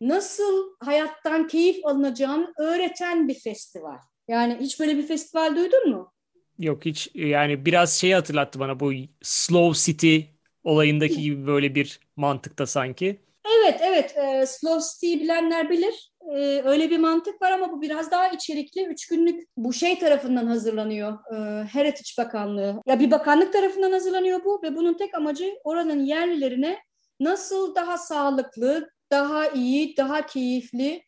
nasıl 0.01 0.75
hayattan 0.79 1.47
keyif 1.47 1.85
alınacağını 1.85 2.53
öğreten 2.59 3.27
bir 3.27 3.39
festival. 3.39 3.97
Yani 4.27 4.57
hiç 4.59 4.79
böyle 4.79 4.97
bir 4.97 5.07
festival 5.07 5.55
duydun 5.55 5.89
mu? 5.89 6.13
Yok 6.59 6.85
hiç 6.85 7.09
yani 7.13 7.65
biraz 7.65 7.93
şeyi 7.93 8.15
hatırlattı 8.15 8.59
bana 8.59 8.79
bu 8.79 8.91
Slow 9.21 9.91
City 9.91 10.19
olayındaki 10.63 11.21
gibi 11.21 11.47
böyle 11.47 11.75
bir 11.75 11.99
mantıkta 12.15 12.65
sanki. 12.65 13.19
Evet 13.59 13.79
evet 13.81 14.17
e, 14.17 14.45
Slow 14.45 14.93
City'yi 14.93 15.19
bilenler 15.19 15.69
bilir 15.69 16.12
e, 16.33 16.61
öyle 16.65 16.89
bir 16.89 16.97
mantık 16.97 17.41
var 17.41 17.51
ama 17.51 17.71
bu 17.71 17.81
biraz 17.81 18.11
daha 18.11 18.27
içerikli. 18.27 18.85
Üç 18.85 19.07
günlük 19.07 19.43
bu 19.57 19.73
şey 19.73 19.99
tarafından 19.99 20.45
hazırlanıyor. 20.45 21.13
E, 21.13 21.63
Heritage 21.63 22.11
Bakanlığı. 22.17 22.81
Ya 22.85 22.99
bir 22.99 23.11
bakanlık 23.11 23.53
tarafından 23.53 23.91
hazırlanıyor 23.91 24.45
bu 24.45 24.61
ve 24.63 24.75
bunun 24.75 24.93
tek 24.93 25.15
amacı 25.15 25.55
oranın 25.63 26.03
yerlilerine 26.03 26.79
nasıl 27.19 27.75
daha 27.75 27.97
sağlıklı, 27.97 28.89
daha 29.11 29.47
iyi, 29.47 29.97
daha 29.97 30.25
keyifli 30.25 31.03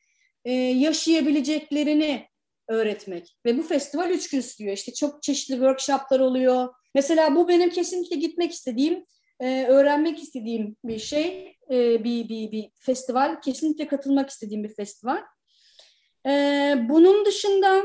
e, 0.46 0.52
yaşayabileceklerini 0.54 2.28
öğretmek. 2.68 3.38
Ve 3.46 3.58
bu 3.58 3.64
festival 3.64 4.10
üç 4.10 4.30
gün 4.30 4.42
sürüyor. 4.42 4.74
İşte 4.74 4.94
çok 4.94 5.24
çeşitli 5.24 5.54
workshoplar 5.54 6.20
oluyor. 6.20 6.74
Mesela 6.96 7.36
bu 7.36 7.48
benim 7.48 7.70
kesinlikle 7.70 8.16
gitmek 8.16 8.52
istediğim, 8.52 9.06
e, 9.40 9.66
öğrenmek 9.66 10.24
istediğim 10.24 10.76
bir 10.84 11.00
şey 11.00 11.58
e, 11.72 12.04
bir, 12.04 12.30
bir, 12.30 12.52
bir 12.52 12.72
festival. 12.80 13.42
Kesinlikle 13.42 13.88
katılmak 13.88 14.30
istediğim 14.30 14.64
bir 14.64 14.76
festival. 14.76 15.22
E, 16.28 16.32
bunun 16.90 17.26
dışında 17.26 17.84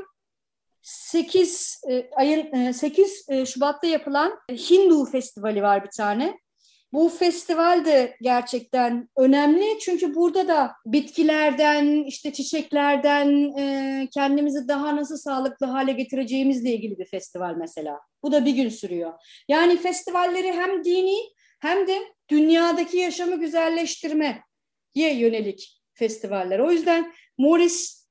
8 0.82 1.80
e, 1.90 2.10
ayın 2.16 2.54
e, 2.54 2.72
8 2.72 3.26
e, 3.28 3.46
Şubat'ta 3.46 3.86
yapılan 3.86 4.32
Hindu 4.50 5.04
Festivali 5.04 5.62
var 5.62 5.84
bir 5.84 5.90
tane. 5.90 6.38
Bu 6.92 7.08
festival 7.08 7.84
de 7.84 8.16
gerçekten 8.22 9.08
önemli 9.16 9.78
çünkü 9.80 10.14
burada 10.14 10.48
da 10.48 10.72
bitkilerden, 10.86 12.04
işte 12.04 12.32
çiçeklerden 12.32 13.58
e, 13.58 14.08
kendimizi 14.14 14.68
daha 14.68 14.96
nasıl 14.96 15.16
sağlıklı 15.16 15.66
hale 15.66 15.92
getireceğimizle 15.92 16.70
ilgili 16.70 16.98
bir 16.98 17.06
festival 17.06 17.54
mesela. 17.58 18.00
Bu 18.22 18.32
da 18.32 18.44
bir 18.44 18.52
gün 18.52 18.68
sürüyor. 18.68 19.12
Yani 19.48 19.76
festivalleri 19.76 20.52
hem 20.52 20.84
dini 20.84 21.16
hem 21.60 21.86
de 21.86 21.98
dünyadaki 22.30 22.96
yaşamı 22.96 23.40
güzelleştirmeye 23.40 24.42
yönelik 24.94 25.82
festivaller. 25.94 26.58
O 26.58 26.70
yüzden 26.70 27.12
Morris 27.38 28.06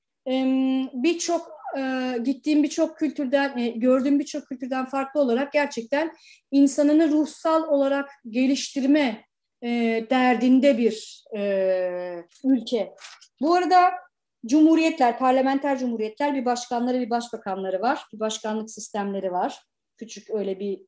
birçok 0.94 1.60
e, 1.78 2.16
gittiğim 2.24 2.64
birçok 2.64 2.98
kültürden, 2.98 3.58
e, 3.58 3.68
gördüğüm 3.68 4.20
birçok 4.20 4.48
kültürden 4.48 4.86
farklı 4.86 5.22
olarak 5.22 5.54
gerçekten 5.54 6.16
insanını 6.52 7.12
ruhsal 7.12 7.64
olarak 7.64 8.10
geliştirme 8.30 9.26
e, 9.64 9.70
derdinde 10.10 10.78
bir 10.78 11.24
ülke. 12.44 12.94
Bu 13.42 13.54
arada 13.54 13.92
cumhuriyetler, 14.46 15.20
parlamenter 15.20 15.80
cumhuriyetler 15.80 16.36
bir 16.36 16.46
başkanları 16.46 17.00
bir 17.00 17.10
başbakanları 17.10 17.82
var. 17.82 18.06
Bir 18.14 18.20
başkanlık 18.20 18.72
sistemleri 18.72 19.32
var. 19.32 19.60
Küçük 19.98 20.30
öyle 20.30 20.60
bir 20.60 20.82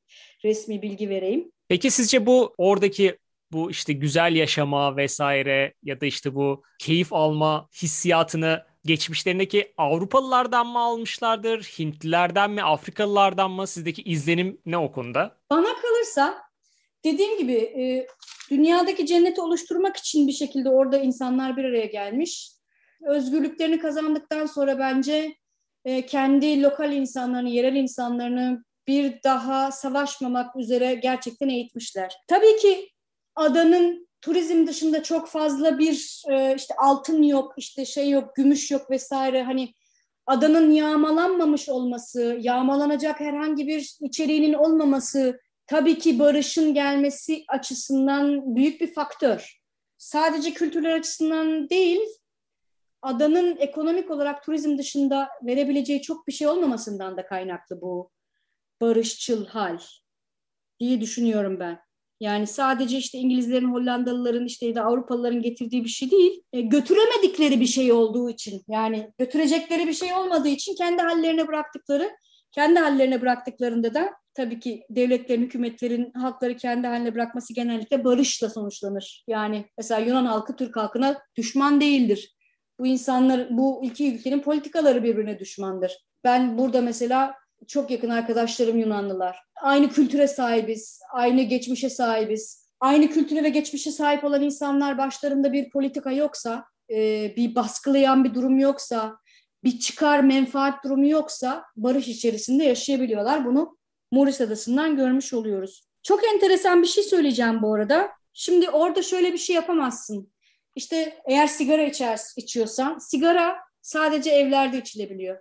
resmi 0.43 0.81
bilgi 0.81 1.09
vereyim. 1.09 1.51
Peki 1.71 1.91
sizce 1.91 2.25
bu 2.25 2.53
oradaki 2.57 3.17
bu 3.51 3.71
işte 3.71 3.93
güzel 3.93 4.35
yaşama 4.35 4.97
vesaire 4.97 5.73
ya 5.83 6.01
da 6.01 6.05
işte 6.05 6.35
bu 6.35 6.63
keyif 6.79 7.13
alma 7.13 7.69
hissiyatını 7.81 8.65
geçmişlerindeki 8.85 9.73
Avrupalılardan 9.77 10.67
mı 10.67 10.79
almışlardır, 10.79 11.63
Hintlilerden 11.63 12.51
mi, 12.51 12.63
Afrikalılardan 12.63 13.51
mı? 13.51 13.67
Sizdeki 13.67 14.01
izlenim 14.01 14.61
ne 14.65 14.77
o 14.77 14.91
konuda? 14.91 15.37
Bana 15.49 15.75
kalırsa 15.81 16.41
dediğim 17.03 17.37
gibi 17.37 17.53
e, 17.53 18.07
dünyadaki 18.49 19.05
cenneti 19.05 19.41
oluşturmak 19.41 19.97
için 19.97 20.27
bir 20.27 20.33
şekilde 20.33 20.69
orada 20.69 20.97
insanlar 20.97 21.57
bir 21.57 21.63
araya 21.63 21.85
gelmiş. 21.85 22.51
Özgürlüklerini 23.07 23.79
kazandıktan 23.79 24.45
sonra 24.45 24.79
bence 24.79 25.35
e, 25.85 26.05
kendi 26.05 26.63
lokal 26.63 26.93
insanlarını, 26.93 27.49
yerel 27.49 27.75
insanlarını 27.75 28.63
bir 28.87 29.23
daha 29.23 29.71
savaşmamak 29.71 30.55
üzere 30.55 30.95
gerçekten 30.95 31.49
eğitmişler. 31.49 32.15
Tabii 32.27 32.57
ki 32.57 32.89
adanın 33.35 34.07
turizm 34.21 34.67
dışında 34.67 35.03
çok 35.03 35.27
fazla 35.27 35.79
bir 35.79 36.23
e, 36.29 36.55
işte 36.55 36.73
altın 36.77 37.23
yok, 37.23 37.53
işte 37.57 37.85
şey 37.85 38.09
yok, 38.09 38.35
gümüş 38.35 38.71
yok 38.71 38.91
vesaire 38.91 39.43
hani 39.43 39.73
adanın 40.27 40.71
yağmalanmamış 40.71 41.69
olması, 41.69 42.37
yağmalanacak 42.41 43.19
herhangi 43.19 43.67
bir 43.67 43.97
içeriğinin 44.01 44.53
olmaması 44.53 45.39
tabii 45.67 45.97
ki 45.97 46.19
barışın 46.19 46.73
gelmesi 46.73 47.43
açısından 47.47 48.55
büyük 48.55 48.81
bir 48.81 48.93
faktör. 48.93 49.61
Sadece 49.97 50.53
kültürler 50.53 50.91
açısından 50.91 51.69
değil, 51.69 51.99
adanın 53.01 53.57
ekonomik 53.57 54.11
olarak 54.11 54.43
turizm 54.43 54.77
dışında 54.77 55.29
verebileceği 55.43 56.01
çok 56.01 56.27
bir 56.27 56.31
şey 56.31 56.47
olmamasından 56.47 57.17
da 57.17 57.25
kaynaklı 57.25 57.81
bu 57.81 58.11
barışçıl 58.81 59.45
hal 59.45 59.79
diye 60.79 61.01
düşünüyorum 61.01 61.59
ben. 61.59 61.79
Yani 62.19 62.47
sadece 62.47 62.97
işte 62.97 63.17
İngilizlerin, 63.17 63.73
Hollandalıların 63.73 64.45
işte 64.45 64.75
da 64.75 64.83
Avrupalıların 64.83 65.41
getirdiği 65.41 65.83
bir 65.83 65.89
şey 65.89 66.11
değil. 66.11 66.43
E, 66.53 66.61
götüremedikleri 66.61 67.59
bir 67.59 67.65
şey 67.65 67.91
olduğu 67.91 68.29
için 68.29 68.61
yani 68.67 69.11
götürecekleri 69.17 69.87
bir 69.87 69.93
şey 69.93 70.13
olmadığı 70.13 70.47
için 70.47 70.75
kendi 70.75 71.01
hallerine 71.01 71.47
bıraktıkları, 71.47 72.11
kendi 72.51 72.79
hallerine 72.79 73.21
bıraktıklarında 73.21 73.93
da 73.93 74.11
tabii 74.33 74.59
ki 74.59 74.83
devletlerin, 74.89 75.41
hükümetlerin 75.41 76.11
halkları 76.13 76.57
kendi 76.57 76.87
haline 76.87 77.15
bırakması 77.15 77.53
genellikle 77.53 78.03
barışla 78.03 78.49
sonuçlanır. 78.49 79.23
Yani 79.27 79.65
mesela 79.77 80.01
Yunan 80.01 80.25
halkı 80.25 80.55
Türk 80.55 80.75
halkına 80.75 81.21
düşman 81.35 81.81
değildir. 81.81 82.35
Bu 82.79 82.87
insanlar, 82.87 83.57
bu 83.57 83.81
iki 83.83 84.15
ülkenin 84.15 84.39
politikaları 84.39 85.03
birbirine 85.03 85.39
düşmandır. 85.39 85.97
Ben 86.23 86.57
burada 86.57 86.81
mesela 86.81 87.33
çok 87.67 87.91
yakın 87.91 88.09
arkadaşlarım 88.09 88.77
Yunanlılar. 88.77 89.37
Aynı 89.61 89.89
kültüre 89.89 90.27
sahibiz, 90.27 90.99
aynı 91.13 91.41
geçmişe 91.41 91.89
sahibiz. 91.89 92.61
Aynı 92.79 93.09
kültüre 93.09 93.43
ve 93.43 93.49
geçmişe 93.49 93.91
sahip 93.91 94.23
olan 94.23 94.41
insanlar 94.41 94.97
başlarında 94.97 95.53
bir 95.53 95.69
politika 95.69 96.11
yoksa, 96.11 96.65
e, 96.89 96.95
bir 97.35 97.55
baskılayan 97.55 98.23
bir 98.23 98.33
durum 98.33 98.59
yoksa, 98.59 99.17
bir 99.63 99.79
çıkar 99.79 100.19
menfaat 100.19 100.83
durumu 100.83 101.07
yoksa 101.07 101.63
barış 101.75 102.07
içerisinde 102.07 102.63
yaşayabiliyorlar. 102.63 103.45
Bunu 103.45 103.77
Morris 104.11 104.41
Adası'ndan 104.41 104.95
görmüş 104.95 105.33
oluyoruz. 105.33 105.87
Çok 106.03 106.23
enteresan 106.33 106.81
bir 106.81 106.87
şey 106.87 107.03
söyleyeceğim 107.03 107.61
bu 107.61 107.73
arada. 107.73 108.09
Şimdi 108.33 108.69
orada 108.69 109.01
şöyle 109.01 109.33
bir 109.33 109.37
şey 109.37 109.55
yapamazsın. 109.55 110.31
İşte 110.75 111.21
eğer 111.25 111.47
sigara 111.47 111.83
içer, 111.83 112.19
içiyorsan 112.37 112.97
sigara 112.97 113.57
sadece 113.81 114.31
evlerde 114.31 114.77
içilebiliyor. 114.77 115.37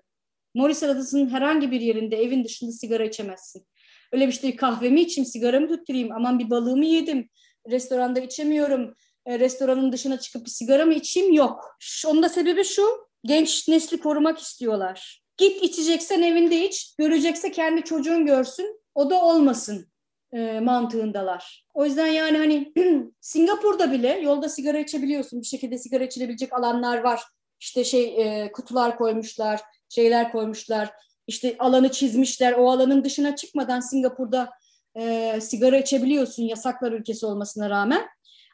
Morris 0.54 0.82
Adası'nın 0.82 1.30
herhangi 1.30 1.70
bir 1.70 1.80
yerinde 1.80 2.16
evin 2.16 2.44
dışında 2.44 2.72
sigara 2.72 3.04
içemezsin. 3.04 3.66
Öyle 4.12 4.26
bir 4.26 4.32
şey 4.32 4.56
kahvemi 4.56 5.00
içeyim, 5.00 5.26
sigaramı 5.26 5.68
tutturayım, 5.68 6.12
aman 6.12 6.38
bir 6.38 6.50
balığımı 6.50 6.84
yedim, 6.84 7.28
restoranda 7.70 8.20
içemiyorum, 8.20 8.94
e, 9.26 9.38
restoranın 9.38 9.92
dışına 9.92 10.18
çıkıp 10.18 10.44
bir 10.44 10.50
sigara 10.50 10.84
mı 10.84 10.94
içeyim 10.94 11.32
yok. 11.32 11.78
Onun 12.06 12.22
da 12.22 12.28
sebebi 12.28 12.64
şu, 12.64 12.82
genç 13.24 13.68
nesli 13.68 14.00
korumak 14.00 14.38
istiyorlar. 14.38 15.22
Git 15.36 15.62
içeceksen 15.62 16.22
evinde 16.22 16.64
iç, 16.66 16.94
görecekse 16.98 17.52
kendi 17.52 17.82
çocuğun 17.82 18.26
görsün, 18.26 18.80
o 18.94 19.10
da 19.10 19.24
olmasın 19.24 19.86
e, 20.32 20.60
mantığındalar. 20.60 21.66
O 21.74 21.84
yüzden 21.84 22.06
yani 22.06 22.38
hani 22.38 22.72
Singapur'da 23.20 23.92
bile 23.92 24.20
yolda 24.22 24.48
sigara 24.48 24.78
içebiliyorsun. 24.78 25.40
Bir 25.40 25.46
şekilde 25.46 25.78
sigara 25.78 26.04
içilebilecek 26.04 26.52
alanlar 26.52 26.98
var. 26.98 27.22
İşte 27.60 27.84
şey 27.84 28.22
e, 28.22 28.52
kutular 28.52 28.96
koymuşlar, 28.96 29.60
şeyler 29.90 30.32
koymuşlar. 30.32 30.90
İşte 31.26 31.56
alanı 31.58 31.90
çizmişler. 31.90 32.52
O 32.52 32.70
alanın 32.70 33.04
dışına 33.04 33.36
çıkmadan 33.36 33.80
Singapur'da 33.80 34.50
e, 34.98 35.38
sigara 35.40 35.78
içebiliyorsun 35.78 36.42
yasaklar 36.42 36.92
ülkesi 36.92 37.26
olmasına 37.26 37.70
rağmen. 37.70 38.08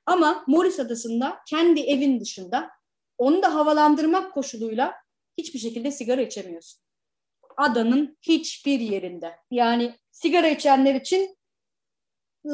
Ama 0.07 0.45
Morris 0.47 0.81
Adası'nda 0.81 1.39
kendi 1.49 1.81
evin 1.81 2.21
dışında 2.21 2.71
onu 3.19 3.43
da 3.43 3.55
havalandırmak 3.55 4.35
koşuluyla 4.35 4.95
hiçbir 5.39 5.59
şekilde 5.59 5.91
sigara 5.91 6.21
içemiyorsun. 6.21 6.83
Adanın 7.57 8.19
hiçbir 8.23 8.81
yerinde. 8.81 9.37
Yani 9.51 9.95
sigara 10.13 10.49
içenler 10.49 10.95
için 10.95 11.37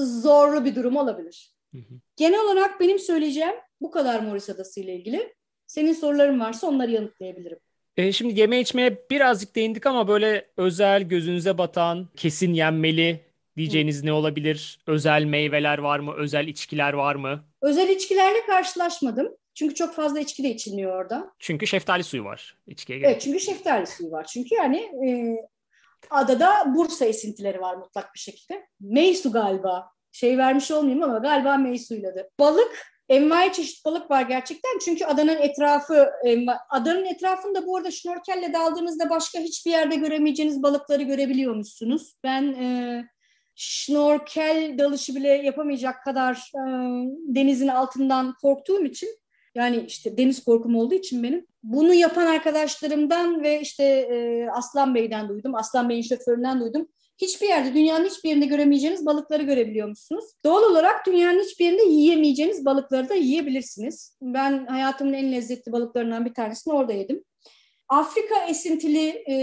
zorlu 0.00 0.64
bir 0.64 0.74
durum 0.74 0.96
olabilir. 0.96 1.54
Hı 1.72 1.78
hı. 1.78 1.94
Genel 2.16 2.40
olarak 2.40 2.80
benim 2.80 2.98
söyleyeceğim 2.98 3.54
bu 3.80 3.90
kadar 3.90 4.20
Morris 4.20 4.50
Adası 4.50 4.80
ile 4.80 4.96
ilgili. 4.96 5.34
Senin 5.66 5.92
soruların 5.92 6.40
varsa 6.40 6.66
onları 6.66 6.90
yanıtlayabilirim. 6.90 7.58
E, 7.96 8.12
şimdi 8.12 8.40
yeme 8.40 8.60
içmeye 8.60 8.98
birazcık 9.10 9.56
değindik 9.56 9.86
ama 9.86 10.08
böyle 10.08 10.46
özel 10.56 11.02
gözünüze 11.02 11.58
batan, 11.58 12.08
kesin 12.16 12.54
yenmeli 12.54 13.20
diyeceğiniz 13.56 14.04
ne 14.04 14.12
olabilir? 14.12 14.78
Özel 14.86 15.24
meyveler 15.24 15.78
var 15.78 15.98
mı? 15.98 16.14
Özel 16.16 16.48
içkiler 16.48 16.92
var 16.92 17.14
mı? 17.14 17.44
Özel 17.62 17.88
içkilerle 17.88 18.46
karşılaşmadım. 18.46 19.28
Çünkü 19.54 19.74
çok 19.74 19.94
fazla 19.94 20.20
içki 20.20 20.42
de 20.42 20.48
içilmiyor 20.50 21.02
orada. 21.02 21.32
Çünkü 21.38 21.66
şeftali 21.66 22.04
suyu 22.04 22.24
var 22.24 22.56
içkiye 22.66 22.98
gerek. 22.98 23.12
Evet 23.12 23.22
çünkü 23.22 23.40
şeftali 23.40 23.86
suyu 23.86 24.10
var. 24.10 24.24
Çünkü 24.24 24.54
yani 24.54 24.76
e, 24.78 25.36
adada 26.10 26.74
Bursa 26.74 27.04
esintileri 27.04 27.60
var 27.60 27.74
mutlak 27.76 28.14
bir 28.14 28.20
şekilde. 28.20 28.66
Meysu 28.80 29.32
galiba. 29.32 29.92
Şey 30.12 30.38
vermiş 30.38 30.70
olmayayım 30.70 31.02
ama 31.02 31.18
galiba 31.18 31.56
Meysu'yladı. 31.56 32.30
Balık 32.38 32.91
envai 33.12 33.52
çeşit 33.52 33.84
balık 33.84 34.10
var 34.10 34.22
gerçekten. 34.22 34.78
Çünkü 34.84 35.04
adanın 35.04 35.36
etrafı, 35.36 36.10
adanın 36.70 37.04
etrafında 37.04 37.66
bu 37.66 37.76
arada 37.76 37.90
şnorkelle 37.90 38.52
daldığınızda 38.52 39.10
başka 39.10 39.38
hiçbir 39.38 39.70
yerde 39.70 39.96
göremeyeceğiniz 39.96 40.62
balıkları 40.62 41.02
görebiliyormuşsunuz. 41.02 42.14
Ben 42.24 42.42
e, 42.42 43.04
şnorkel 43.54 44.74
dalışı 44.78 45.14
bile 45.14 45.28
yapamayacak 45.28 46.04
kadar 46.04 46.34
e, 46.34 46.60
denizin 47.34 47.68
altından 47.68 48.34
korktuğum 48.42 48.84
için 48.84 49.08
yani 49.54 49.84
işte 49.86 50.16
deniz 50.16 50.44
korkum 50.44 50.76
olduğu 50.76 50.94
için 50.94 51.22
benim. 51.22 51.46
Bunu 51.62 51.94
yapan 51.94 52.26
arkadaşlarımdan 52.26 53.42
ve 53.42 53.60
işte 53.60 53.84
e, 53.84 54.48
Aslan 54.50 54.94
Bey'den 54.94 55.28
duydum. 55.28 55.54
Aslan 55.54 55.88
Bey'in 55.88 56.02
şoföründen 56.02 56.60
duydum 56.60 56.88
hiçbir 57.22 57.48
yerde, 57.48 57.74
dünyanın 57.74 58.04
hiçbir 58.04 58.28
yerinde 58.28 58.46
göremeyeceğiniz 58.46 59.06
balıkları 59.06 59.42
görebiliyor 59.42 59.88
musunuz? 59.88 60.24
Doğal 60.44 60.62
olarak 60.62 61.06
dünyanın 61.06 61.40
hiçbir 61.40 61.64
yerinde 61.64 61.82
yiyemeyeceğiniz 61.82 62.64
balıkları 62.64 63.08
da 63.08 63.14
yiyebilirsiniz. 63.14 64.16
Ben 64.22 64.66
hayatımın 64.66 65.12
en 65.12 65.32
lezzetli 65.32 65.72
balıklarından 65.72 66.24
bir 66.24 66.34
tanesini 66.34 66.74
orada 66.74 66.92
yedim. 66.92 67.24
Afrika 67.88 68.46
esintili 68.48 69.08
e, 69.08 69.36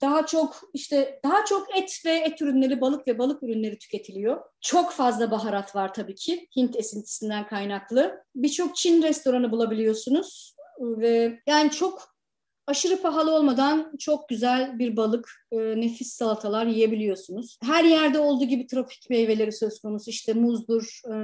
daha 0.00 0.26
çok 0.26 0.60
işte 0.74 1.20
daha 1.24 1.44
çok 1.44 1.76
et 1.76 2.02
ve 2.06 2.10
et 2.10 2.42
ürünleri, 2.42 2.80
balık 2.80 3.08
ve 3.08 3.18
balık 3.18 3.42
ürünleri 3.42 3.78
tüketiliyor. 3.78 4.40
Çok 4.60 4.92
fazla 4.92 5.30
baharat 5.30 5.76
var 5.76 5.94
tabii 5.94 6.14
ki 6.14 6.48
Hint 6.56 6.76
esintisinden 6.76 7.46
kaynaklı. 7.46 8.24
Birçok 8.34 8.76
Çin 8.76 9.02
restoranı 9.02 9.52
bulabiliyorsunuz 9.52 10.56
ve 10.80 11.38
yani 11.46 11.70
çok 11.70 12.19
aşırı 12.66 13.02
pahalı 13.02 13.34
olmadan 13.34 13.92
çok 13.98 14.28
güzel 14.28 14.78
bir 14.78 14.96
balık, 14.96 15.30
e, 15.52 15.56
nefis 15.56 16.12
salatalar 16.12 16.66
yiyebiliyorsunuz. 16.66 17.58
Her 17.62 17.84
yerde 17.84 18.18
olduğu 18.18 18.44
gibi 18.44 18.66
tropik 18.66 19.10
meyveleri 19.10 19.52
söz 19.52 19.80
konusu. 19.80 20.10
İşte 20.10 20.32
muzdur, 20.32 21.00
e, 21.06 21.14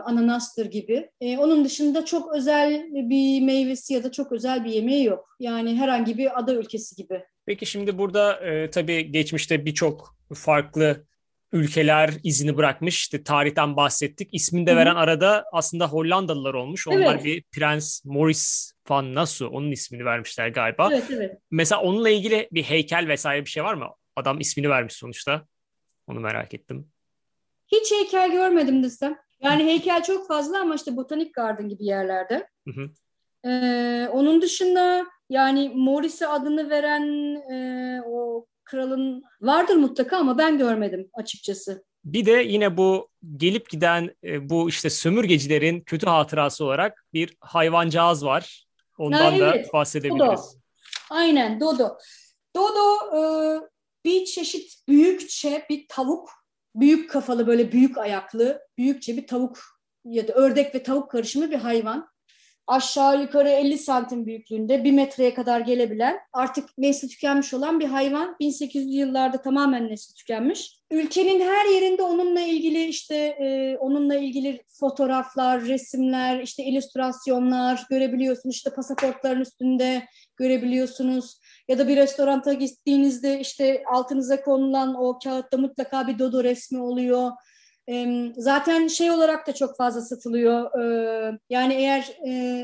ananastır 0.00 0.66
gibi. 0.66 1.10
E, 1.20 1.38
onun 1.38 1.64
dışında 1.64 2.04
çok 2.04 2.34
özel 2.34 2.86
bir 2.92 3.40
meyvesi 3.40 3.94
ya 3.94 4.04
da 4.04 4.12
çok 4.12 4.32
özel 4.32 4.64
bir 4.64 4.70
yemeği 4.70 5.04
yok. 5.04 5.36
Yani 5.40 5.76
herhangi 5.76 6.18
bir 6.18 6.38
ada 6.38 6.54
ülkesi 6.54 6.96
gibi. 6.96 7.24
Peki 7.46 7.66
şimdi 7.66 7.98
burada 7.98 8.46
e, 8.46 8.70
tabii 8.70 9.12
geçmişte 9.12 9.64
birçok 9.64 10.16
farklı 10.34 11.06
ülkeler 11.52 12.14
izini 12.24 12.56
bırakmış. 12.56 12.98
İşte 12.98 13.22
tarihten 13.22 13.76
bahsettik. 13.76 14.28
İsmini 14.32 14.66
de 14.66 14.76
veren 14.76 14.90
Hı-hı. 14.90 15.00
arada 15.00 15.44
aslında 15.52 15.88
Hollandalılar 15.88 16.54
olmuş. 16.54 16.88
Onlar 16.88 17.14
evet. 17.14 17.24
bir 17.24 17.42
Prens 17.42 18.04
Maurice 18.04 18.40
van 18.88 19.14
Nassau 19.14 19.48
onun 19.48 19.70
ismini 19.70 20.04
vermişler 20.04 20.48
galiba. 20.48 20.88
Evet, 20.92 21.04
evet. 21.10 21.38
Mesela 21.50 21.82
onunla 21.82 22.10
ilgili 22.10 22.48
bir 22.52 22.62
heykel 22.62 23.08
vesaire 23.08 23.44
bir 23.44 23.50
şey 23.50 23.64
var 23.64 23.74
mı? 23.74 23.88
Adam 24.16 24.40
ismini 24.40 24.68
vermiş 24.68 24.94
sonuçta. 24.94 25.46
Onu 26.06 26.20
merak 26.20 26.54
ettim. 26.54 26.88
Hiç 27.72 27.92
heykel 27.92 28.32
görmedim 28.32 28.82
desem. 28.82 29.18
Yani 29.40 29.64
heykel 29.64 30.02
çok 30.02 30.28
fazla 30.28 30.60
ama 30.60 30.74
işte 30.74 30.96
botanik 30.96 31.34
garden 31.34 31.68
gibi 31.68 31.84
yerlerde. 31.84 32.48
Hı 32.68 32.74
hı. 32.80 32.90
Ee, 33.48 34.08
onun 34.12 34.42
dışında 34.42 35.06
yani 35.30 35.72
Morris'e 35.74 36.26
adını 36.26 36.70
veren 36.70 37.34
e, 37.52 38.02
o 38.06 38.46
kralın 38.70 39.22
vardır 39.40 39.74
mutlaka 39.74 40.16
ama 40.16 40.38
ben 40.38 40.58
görmedim 40.58 41.10
açıkçası. 41.14 41.84
Bir 42.04 42.26
de 42.26 42.32
yine 42.32 42.76
bu 42.76 43.08
gelip 43.36 43.70
giden 43.70 44.14
e, 44.24 44.48
bu 44.48 44.68
işte 44.68 44.90
sömürgecilerin 44.90 45.80
kötü 45.80 46.06
hatırası 46.06 46.64
olarak 46.64 47.04
bir 47.12 47.36
hayvancağız 47.40 48.24
var. 48.24 48.66
Ondan 48.98 49.32
ha, 49.32 49.36
evet. 49.36 49.68
da 49.68 49.72
bahsedebiliriz. 49.72 50.20
Dodo. 50.20 50.60
Aynen 51.10 51.60
Dodo. 51.60 51.98
Dodo 52.56 53.16
e, 53.16 53.20
bir 54.04 54.24
çeşit 54.24 54.88
büyükçe 54.88 55.66
bir 55.70 55.86
tavuk. 55.88 56.30
Büyük 56.74 57.10
kafalı 57.10 57.46
böyle 57.46 57.72
büyük 57.72 57.98
ayaklı, 57.98 58.60
büyükçe 58.78 59.16
bir 59.16 59.26
tavuk 59.26 59.58
ya 60.04 60.28
da 60.28 60.32
ördek 60.32 60.74
ve 60.74 60.82
tavuk 60.82 61.10
karışımı 61.10 61.50
bir 61.50 61.56
hayvan 61.56 62.08
aşağı 62.68 63.22
yukarı 63.22 63.48
50 63.48 63.78
santim 63.78 64.26
büyüklüğünde 64.26 64.84
bir 64.84 64.92
metreye 64.92 65.34
kadar 65.34 65.60
gelebilen 65.60 66.18
artık 66.32 66.78
nesli 66.78 67.08
tükenmiş 67.08 67.54
olan 67.54 67.80
bir 67.80 67.86
hayvan. 67.86 68.36
1800'lü 68.40 68.94
yıllarda 68.94 69.42
tamamen 69.42 69.88
nesli 69.88 70.14
tükenmiş. 70.14 70.78
Ülkenin 70.90 71.40
her 71.40 71.66
yerinde 71.74 72.02
onunla 72.02 72.40
ilgili 72.40 72.84
işte 72.84 73.16
e, 73.16 73.76
onunla 73.76 74.16
ilgili 74.16 74.62
fotoğraflar, 74.80 75.64
resimler, 75.64 76.40
işte 76.40 76.64
illüstrasyonlar 76.64 77.86
görebiliyorsunuz. 77.90 78.56
İşte 78.56 78.70
pasaportların 78.70 79.40
üstünde 79.40 80.02
görebiliyorsunuz. 80.36 81.40
Ya 81.68 81.78
da 81.78 81.88
bir 81.88 81.96
restoranta 81.96 82.52
gittiğinizde 82.52 83.40
işte 83.40 83.82
altınıza 83.92 84.42
konulan 84.42 84.94
o 84.94 85.18
kağıtta 85.24 85.56
mutlaka 85.56 86.08
bir 86.08 86.18
dodo 86.18 86.44
resmi 86.44 86.80
oluyor. 86.80 87.30
Zaten 88.36 88.86
şey 88.86 89.10
olarak 89.10 89.46
da 89.46 89.54
çok 89.54 89.76
fazla 89.76 90.00
satılıyor. 90.00 90.70
Yani 91.50 91.74
eğer 91.74 92.18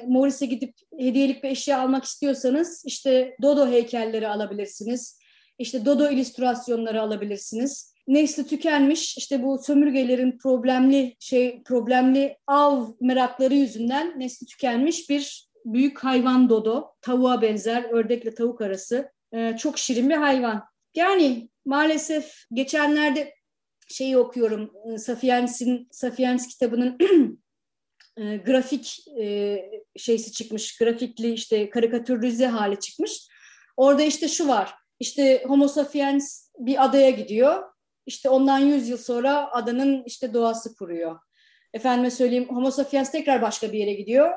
Morris'e 0.09 0.47
gidip 0.47 0.75
hediyelik 0.99 1.45
bir 1.45 1.49
eşya 1.49 1.81
almak 1.81 2.05
istiyorsanız 2.05 2.83
işte 2.87 3.37
Dodo 3.43 3.69
heykelleri 3.69 4.29
alabilirsiniz. 4.29 5.19
İşte 5.59 5.85
Dodo 5.85 6.11
illüstrasyonları 6.11 7.03
alabilirsiniz. 7.03 7.95
Nesli 8.09 8.47
tükenmiş 8.47 9.17
işte 9.19 9.43
bu 9.43 9.59
sömürgelerin 9.59 10.39
problemli 10.39 11.17
şey 11.19 11.63
problemli 11.63 12.37
av 12.47 12.87
merakları 13.01 13.55
yüzünden 13.55 14.21
nesli 14.21 14.47
tükenmiş 14.47 15.11
bir 15.11 15.49
büyük 15.65 16.05
hayvan 16.05 16.49
dodo. 16.49 16.95
Tavuğa 17.01 17.43
benzer 17.43 17.85
ördekle 17.85 18.35
tavuk 18.35 18.61
arası. 18.61 19.11
Çok 19.59 19.79
şirin 19.79 20.11
bir 20.11 20.17
hayvan. 20.17 20.65
Yani 20.95 21.49
maalesef 21.67 22.35
geçenlerde 22.53 23.35
şeyi 23.89 24.19
okuyorum. 24.19 24.73
E, 24.95 24.99
Sapiens'in 24.99 25.89
Sapiens 25.91 26.49
kitabının 26.49 26.99
e, 28.17 28.37
grafik 28.37 29.09
e, 29.21 29.59
şeysi 29.97 30.33
çıkmış. 30.33 30.79
Grafikli 30.79 31.33
işte 31.33 31.71
karikatürize 31.71 32.47
hali 32.47 32.81
çıkmış. 32.81 33.29
Orada 33.77 34.03
işte 34.03 34.29
şu 34.29 34.49
var. 34.49 34.75
İşte 35.01 35.45
Homo 35.47 35.69
sapiens 35.69 36.49
bir 36.59 36.85
adaya 36.85 37.11
gidiyor. 37.11 37.63
İşte 38.07 38.29
ondan 38.29 38.59
100 38.59 38.89
yıl 38.89 38.99
sonra 38.99 39.53
adanın 39.53 40.03
işte 40.07 40.35
doğası 40.35 40.75
kuruyor. 40.77 41.19
Efendime 41.73 42.11
söyleyeyim 42.11 42.49
Homo 42.49 42.71
sapiens 42.71 43.13
tekrar 43.13 43.43
başka 43.43 43.73
bir 43.73 43.79
yere 43.79 43.93
gidiyor. 43.93 44.33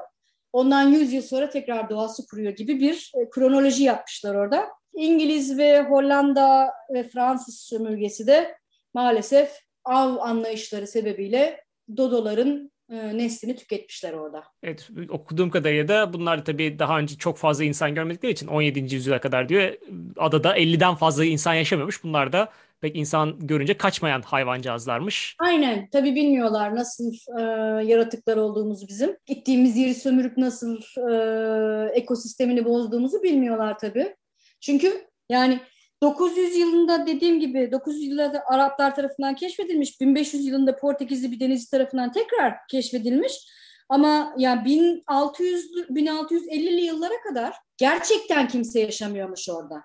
Ondan 0.53 0.89
100 0.89 1.13
yıl 1.13 1.21
sonra 1.21 1.49
tekrar 1.49 1.89
doğası 1.89 2.27
kuruyor 2.27 2.51
gibi 2.51 2.79
bir 2.79 3.11
e, 3.15 3.29
kronoloji 3.29 3.83
yapmışlar 3.83 4.35
orada. 4.35 4.67
İngiliz 4.93 5.57
ve 5.57 5.81
Hollanda 5.81 6.73
ve 6.93 7.03
Fransız 7.03 7.59
sömürgesi 7.59 8.27
de 8.27 8.57
maalesef 8.93 9.51
av 9.85 10.17
anlayışları 10.17 10.87
sebebiyle 10.87 11.63
dodoların 11.97 12.71
e, 12.91 13.17
neslini 13.17 13.55
tüketmişler 13.55 14.13
orada. 14.13 14.43
Evet 14.63 14.89
okuduğum 15.09 15.49
kadarıyla 15.49 15.87
da 15.87 16.13
bunlar 16.13 16.45
tabii 16.45 16.79
daha 16.79 16.99
önce 16.99 17.15
çok 17.15 17.37
fazla 17.37 17.63
insan 17.63 17.95
görmedikleri 17.95 18.31
için 18.31 18.47
17. 18.47 18.95
yüzyıla 18.95 19.21
kadar 19.21 19.49
diyor 19.49 19.73
adada 20.17 20.57
50'den 20.57 20.95
fazla 20.95 21.25
insan 21.25 21.53
yaşamıyormuş. 21.53 22.03
Bunlar 22.03 22.33
da 22.33 22.49
pek 22.81 22.95
insan 22.95 23.47
görünce 23.47 23.77
kaçmayan 23.77 24.21
hayvancağızlarmış. 24.21 25.35
Aynen. 25.39 25.89
Tabii 25.89 26.15
bilmiyorlar 26.15 26.75
nasıl 26.75 27.13
e, 27.39 27.41
yaratıklar 27.85 28.37
olduğumuzu 28.37 28.87
bizim. 28.87 29.17
Gittiğimiz 29.25 29.77
yeri 29.77 29.95
sömürüp 29.95 30.37
nasıl 30.37 30.77
e, 31.11 31.91
ekosistemini 31.93 32.65
bozduğumuzu 32.65 33.23
bilmiyorlar 33.23 33.79
tabii. 33.79 34.15
Çünkü 34.59 35.07
yani 35.29 35.59
900 36.01 36.55
yılında 36.55 37.07
dediğim 37.07 37.39
gibi 37.39 37.71
900 37.71 38.03
yılında 38.03 38.43
Araplar 38.47 38.95
tarafından 38.95 39.35
keşfedilmiş, 39.35 40.01
1500 40.01 40.45
yılında 40.45 40.75
Portekizli 40.75 41.31
bir 41.31 41.39
denizci 41.39 41.69
tarafından 41.69 42.11
tekrar 42.11 42.53
keşfedilmiş. 42.71 43.47
Ama 43.89 44.33
yani 44.37 44.65
1600 44.65 45.71
1650'li 45.89 46.81
yıllara 46.81 47.21
kadar 47.27 47.55
gerçekten 47.77 48.47
kimse 48.47 48.79
yaşamıyormuş 48.79 49.49
orada. 49.49 49.83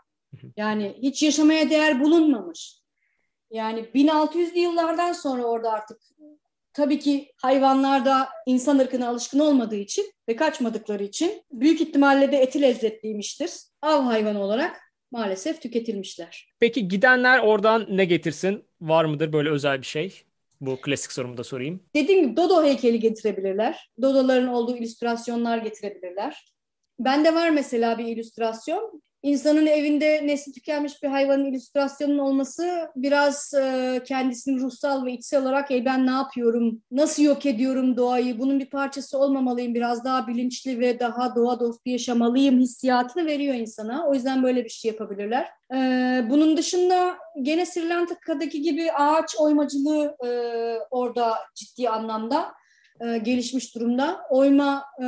Yani 0.56 0.98
hiç 1.02 1.22
yaşamaya 1.22 1.70
değer 1.70 2.00
bulunmamış. 2.00 2.82
Yani 3.50 3.80
1600'lü 3.80 4.58
yıllardan 4.58 5.12
sonra 5.12 5.44
orada 5.44 5.72
artık 5.72 5.98
tabii 6.72 6.98
ki 6.98 7.32
hayvanlar 7.42 8.04
da 8.04 8.28
insan 8.46 8.78
ırkına 8.78 9.08
alışkın 9.08 9.38
olmadığı 9.38 9.76
için 9.76 10.12
ve 10.28 10.36
kaçmadıkları 10.36 11.04
için 11.04 11.42
büyük 11.52 11.80
ihtimalle 11.80 12.32
de 12.32 12.36
eti 12.36 12.62
lezzetliymiştir. 12.62 13.50
Av 13.82 14.02
hayvanı 14.02 14.42
olarak 14.42 14.91
maalesef 15.12 15.62
tüketilmişler. 15.62 16.54
Peki 16.60 16.88
gidenler 16.88 17.38
oradan 17.38 17.86
ne 17.90 18.04
getirsin? 18.04 18.64
Var 18.80 19.04
mıdır 19.04 19.32
böyle 19.32 19.50
özel 19.50 19.80
bir 19.80 19.86
şey? 19.86 20.22
Bu 20.60 20.80
klasik 20.80 21.12
sorumu 21.12 21.36
da 21.36 21.44
sorayım. 21.44 21.80
Dediğim 21.94 22.22
gibi 22.22 22.36
Dodo 22.36 22.64
heykeli 22.64 23.00
getirebilirler. 23.00 23.90
Dodoların 24.02 24.46
olduğu 24.46 24.76
illüstrasyonlar 24.76 25.58
getirebilirler. 25.58 26.54
Bende 26.98 27.34
var 27.34 27.50
mesela 27.50 27.98
bir 27.98 28.04
illüstrasyon 28.04 29.02
insanın 29.22 29.66
evinde 29.66 30.26
nesli 30.26 30.52
tükenmiş 30.52 31.02
bir 31.02 31.08
hayvanın 31.08 31.44
illüstrasyonunun 31.44 32.18
olması 32.18 32.88
biraz 32.96 33.54
e, 33.54 34.00
kendisini 34.06 34.60
ruhsal 34.60 35.04
ve 35.04 35.12
içsel 35.12 35.42
olarak 35.42 35.70
e, 35.70 35.84
ben 35.84 36.06
ne 36.06 36.10
yapıyorum, 36.10 36.82
nasıl 36.90 37.22
yok 37.22 37.46
ediyorum 37.46 37.96
doğayı, 37.96 38.38
bunun 38.38 38.60
bir 38.60 38.70
parçası 38.70 39.18
olmamalıyım, 39.18 39.74
biraz 39.74 40.04
daha 40.04 40.26
bilinçli 40.26 40.80
ve 40.80 41.00
daha 41.00 41.36
doğa 41.36 41.60
dostu 41.60 41.90
yaşamalıyım 41.90 42.60
hissiyatını 42.60 43.26
veriyor 43.26 43.54
insana. 43.54 44.08
O 44.08 44.14
yüzden 44.14 44.42
böyle 44.42 44.64
bir 44.64 44.70
şey 44.70 44.90
yapabilirler. 44.90 45.48
E, 45.74 45.76
bunun 46.30 46.56
dışında 46.56 47.16
gene 47.42 47.66
Sri 47.66 47.88
Lanka'daki 47.88 48.62
gibi 48.62 48.92
ağaç 48.92 49.36
oymacılığı 49.38 50.16
e, 50.26 50.30
orada 50.90 51.34
ciddi 51.54 51.88
anlamda 51.88 52.52
e, 53.06 53.18
gelişmiş 53.18 53.74
durumda. 53.74 54.20
Oyma 54.30 54.84
e, 55.04 55.06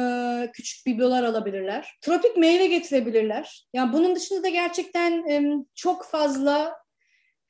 küçük 0.53 0.87
biblolar 0.87 1.23
alabilirler. 1.23 1.99
Tropik 2.01 2.37
meyve 2.37 2.67
getirebilirler. 2.67 3.67
Yani 3.73 3.93
bunun 3.93 4.17
dışında 4.17 4.43
da 4.43 4.49
gerçekten 4.49 5.29
e, 5.29 5.65
çok 5.75 6.05
fazla 6.05 6.85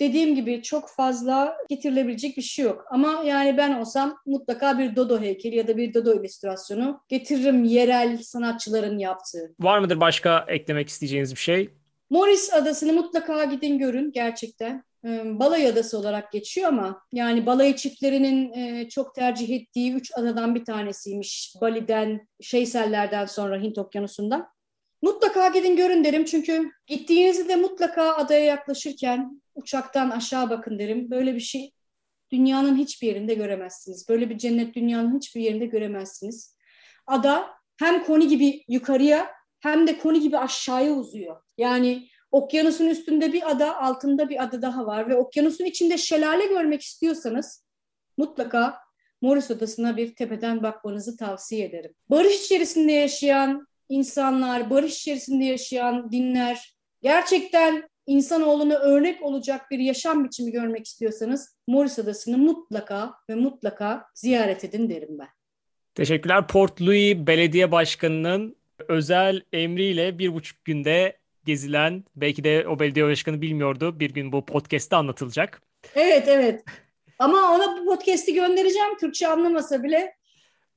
dediğim 0.01 0.35
gibi 0.35 0.63
çok 0.63 0.91
fazla 0.91 1.57
getirilebilecek 1.69 2.37
bir 2.37 2.43
şey 2.43 2.65
yok. 2.65 2.85
Ama 2.91 3.23
yani 3.25 3.57
ben 3.57 3.73
olsam 3.73 4.17
mutlaka 4.27 4.79
bir 4.79 4.97
Dodo 4.97 5.21
heykeli 5.21 5.57
ya 5.57 5.69
da 5.69 5.77
bir 5.77 5.95
Dodo 5.95 6.21
illüstrasyonu 6.21 7.01
getiririm 7.09 7.65
yerel 7.65 8.19
sanatçıların 8.23 8.99
yaptığı. 8.99 9.55
Var 9.61 9.79
mıdır 9.79 10.01
başka 10.01 10.45
eklemek 10.49 10.89
isteyeceğiniz 10.89 11.33
bir 11.33 11.41
şey? 11.41 11.71
Morris 12.11 12.53
Adası'nı 12.53 12.93
mutlaka 12.93 13.45
gidin 13.45 13.79
görün 13.79 14.13
gerçekten. 14.13 14.85
Balay 15.25 15.67
Adası 15.67 15.99
olarak 15.99 16.33
geçiyor 16.33 16.69
ama 16.69 17.03
yani 17.13 17.47
balayı 17.47 17.77
çiftlerinin 17.77 18.89
çok 18.89 19.15
tercih 19.15 19.51
ettiği 19.51 19.93
üç 19.93 20.13
adadan 20.17 20.55
bir 20.55 20.65
tanesiymiş. 20.65 21.55
Bali'den, 21.61 22.29
Şeyseller'den 22.41 23.27
sonra 23.27 23.63
Hint 23.63 23.79
Okyanusu'ndan. 23.79 24.49
Mutlaka 25.03 25.49
gidin 25.49 25.77
görün 25.77 26.05
derim 26.05 26.25
çünkü 26.25 26.71
gittiğinizde 26.87 27.57
mutlaka 27.57 28.15
adaya 28.15 28.45
yaklaşırken 28.45 29.43
uçaktan 29.55 30.11
aşağı 30.11 30.51
bakın 30.51 30.79
derim. 30.79 31.11
Böyle 31.11 31.35
bir 31.35 31.41
şey 31.41 31.73
dünyanın 32.33 32.77
hiçbir 32.77 33.07
yerinde 33.07 33.35
göremezsiniz. 33.35 34.09
Böyle 34.09 34.31
bir 34.31 34.39
cennet 34.39 34.75
dünyanın 34.75 35.17
hiçbir 35.17 35.41
yerinde 35.41 35.67
göremezsiniz. 35.67 36.57
Ada 37.07 37.51
hem 37.77 38.05
koni 38.05 38.29
gibi 38.29 38.65
yukarıya 38.69 39.31
hem 39.61 39.87
de 39.87 39.99
koni 39.99 40.21
gibi 40.21 40.39
aşağıya 40.39 40.93
uzuyor. 40.93 41.43
Yani 41.59 42.09
Okyanusun 42.35 42.87
üstünde 42.87 43.33
bir 43.33 43.51
ada, 43.51 43.83
altında 43.83 44.29
bir 44.29 44.43
ada 44.43 44.63
daha 44.63 44.87
var 44.87 45.09
ve 45.09 45.17
okyanusun 45.17 45.65
içinde 45.65 45.99
şelale 45.99 46.47
görmek 46.47 46.83
istiyorsanız 46.83 47.65
mutlaka 48.17 48.79
Morris 49.21 49.51
Adası'na 49.51 49.97
bir 49.97 50.15
tepeden 50.15 50.63
bakmanızı 50.63 51.17
tavsiye 51.17 51.67
ederim. 51.67 51.95
Barış 52.11 52.45
içerisinde 52.45 52.93
yaşayan 52.93 53.67
insanlar, 53.89 54.71
barış 54.71 55.01
içerisinde 55.01 55.45
yaşayan 55.45 56.13
dinler 56.13 56.77
gerçekten 57.03 57.89
insanoğluna 58.07 58.75
örnek 58.75 59.23
olacak 59.23 59.71
bir 59.71 59.79
yaşam 59.79 60.25
biçimi 60.25 60.53
görmek 60.53 60.87
istiyorsanız 60.87 61.57
Morris 61.67 61.99
Adası'nı 61.99 62.39
mutlaka 62.39 63.15
ve 63.31 63.35
mutlaka 63.35 64.07
ziyaret 64.15 64.65
edin 64.65 64.91
derim 64.91 65.19
ben. 65.19 65.29
Teşekkürler. 65.95 66.47
Port 66.47 66.83
Louis 66.83 67.17
Belediye 67.17 67.73
Başkanı'nın 67.73 68.57
özel 68.89 69.43
emriyle 69.53 70.19
bir 70.19 70.35
buçuk 70.35 70.65
günde 70.65 71.24
gezilen, 71.47 72.05
belki 72.17 72.45
de 72.45 72.69
o 72.69 72.79
belediye 72.79 73.05
başkanı 73.05 73.43
bilmiyordu, 73.43 74.01
bir 74.01 74.11
gün 74.11 74.33
bu 74.33 74.47
podcast'te 74.47 74.97
anlatılacak. 74.97 75.63
Evet, 75.95 76.29
evet. 76.29 76.65
Ama 77.19 77.55
ona 77.55 77.79
bu 77.79 77.87
podcast'i 77.87 78.35
göndereceğim. 78.35 78.97
Türkçe 79.01 79.29
anlamasa 79.29 79.83
bile, 79.83 80.15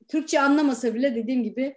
Türkçe 0.08 0.42
anlamasa 0.42 0.94
bile 0.96 1.16
dediğim 1.16 1.44
gibi 1.44 1.76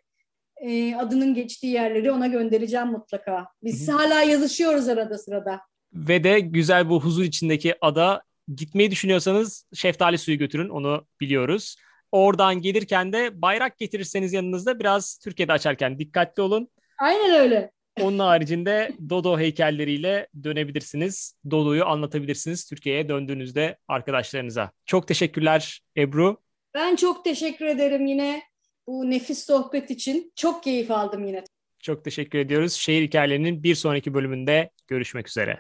e, 0.60 0.94
adının 0.94 1.34
geçtiği 1.34 1.72
yerleri 1.72 2.12
ona 2.12 2.26
göndereceğim 2.26 2.86
mutlaka. 2.86 3.46
Biz 3.62 3.88
Hı-hı. 3.88 3.96
hala 3.96 4.22
yazışıyoruz 4.22 4.88
arada 4.88 5.18
sırada. 5.18 5.60
Ve 5.92 6.24
de 6.24 6.40
güzel 6.40 6.88
bu 6.88 7.00
huzur 7.00 7.24
içindeki 7.24 7.74
ada 7.80 8.22
gitmeyi 8.56 8.90
düşünüyorsanız 8.90 9.66
şeftali 9.74 10.18
suyu 10.18 10.38
götürün 10.38 10.68
onu 10.68 11.06
biliyoruz. 11.20 11.76
Oradan 12.12 12.60
gelirken 12.60 13.12
de 13.12 13.42
bayrak 13.42 13.78
getirirseniz 13.78 14.32
yanınızda 14.32 14.80
biraz 14.80 15.18
Türkiye'de 15.18 15.52
açarken 15.52 15.98
dikkatli 15.98 16.42
olun. 16.42 16.68
Aynen 16.98 17.40
öyle. 17.40 17.70
Onun 18.00 18.18
haricinde 18.18 18.92
Dodo 19.10 19.38
heykelleriyle 19.38 20.28
dönebilirsiniz. 20.44 21.34
Dodo'yu 21.50 21.84
anlatabilirsiniz 21.84 22.64
Türkiye'ye 22.64 23.08
döndüğünüzde 23.08 23.76
arkadaşlarınıza. 23.88 24.70
Çok 24.86 25.08
teşekkürler 25.08 25.80
Ebru. 25.96 26.36
Ben 26.74 26.96
çok 26.96 27.24
teşekkür 27.24 27.66
ederim 27.66 28.06
yine 28.06 28.42
bu 28.86 29.10
nefis 29.10 29.46
sohbet 29.46 29.90
için. 29.90 30.32
Çok 30.36 30.62
keyif 30.62 30.90
aldım 30.90 31.26
yine. 31.26 31.44
Çok 31.80 32.04
teşekkür 32.04 32.38
ediyoruz. 32.38 32.72
Şehir 32.72 33.02
hikayelerinin 33.02 33.62
bir 33.62 33.74
sonraki 33.74 34.14
bölümünde 34.14 34.70
görüşmek 34.88 35.28
üzere. 35.28 35.58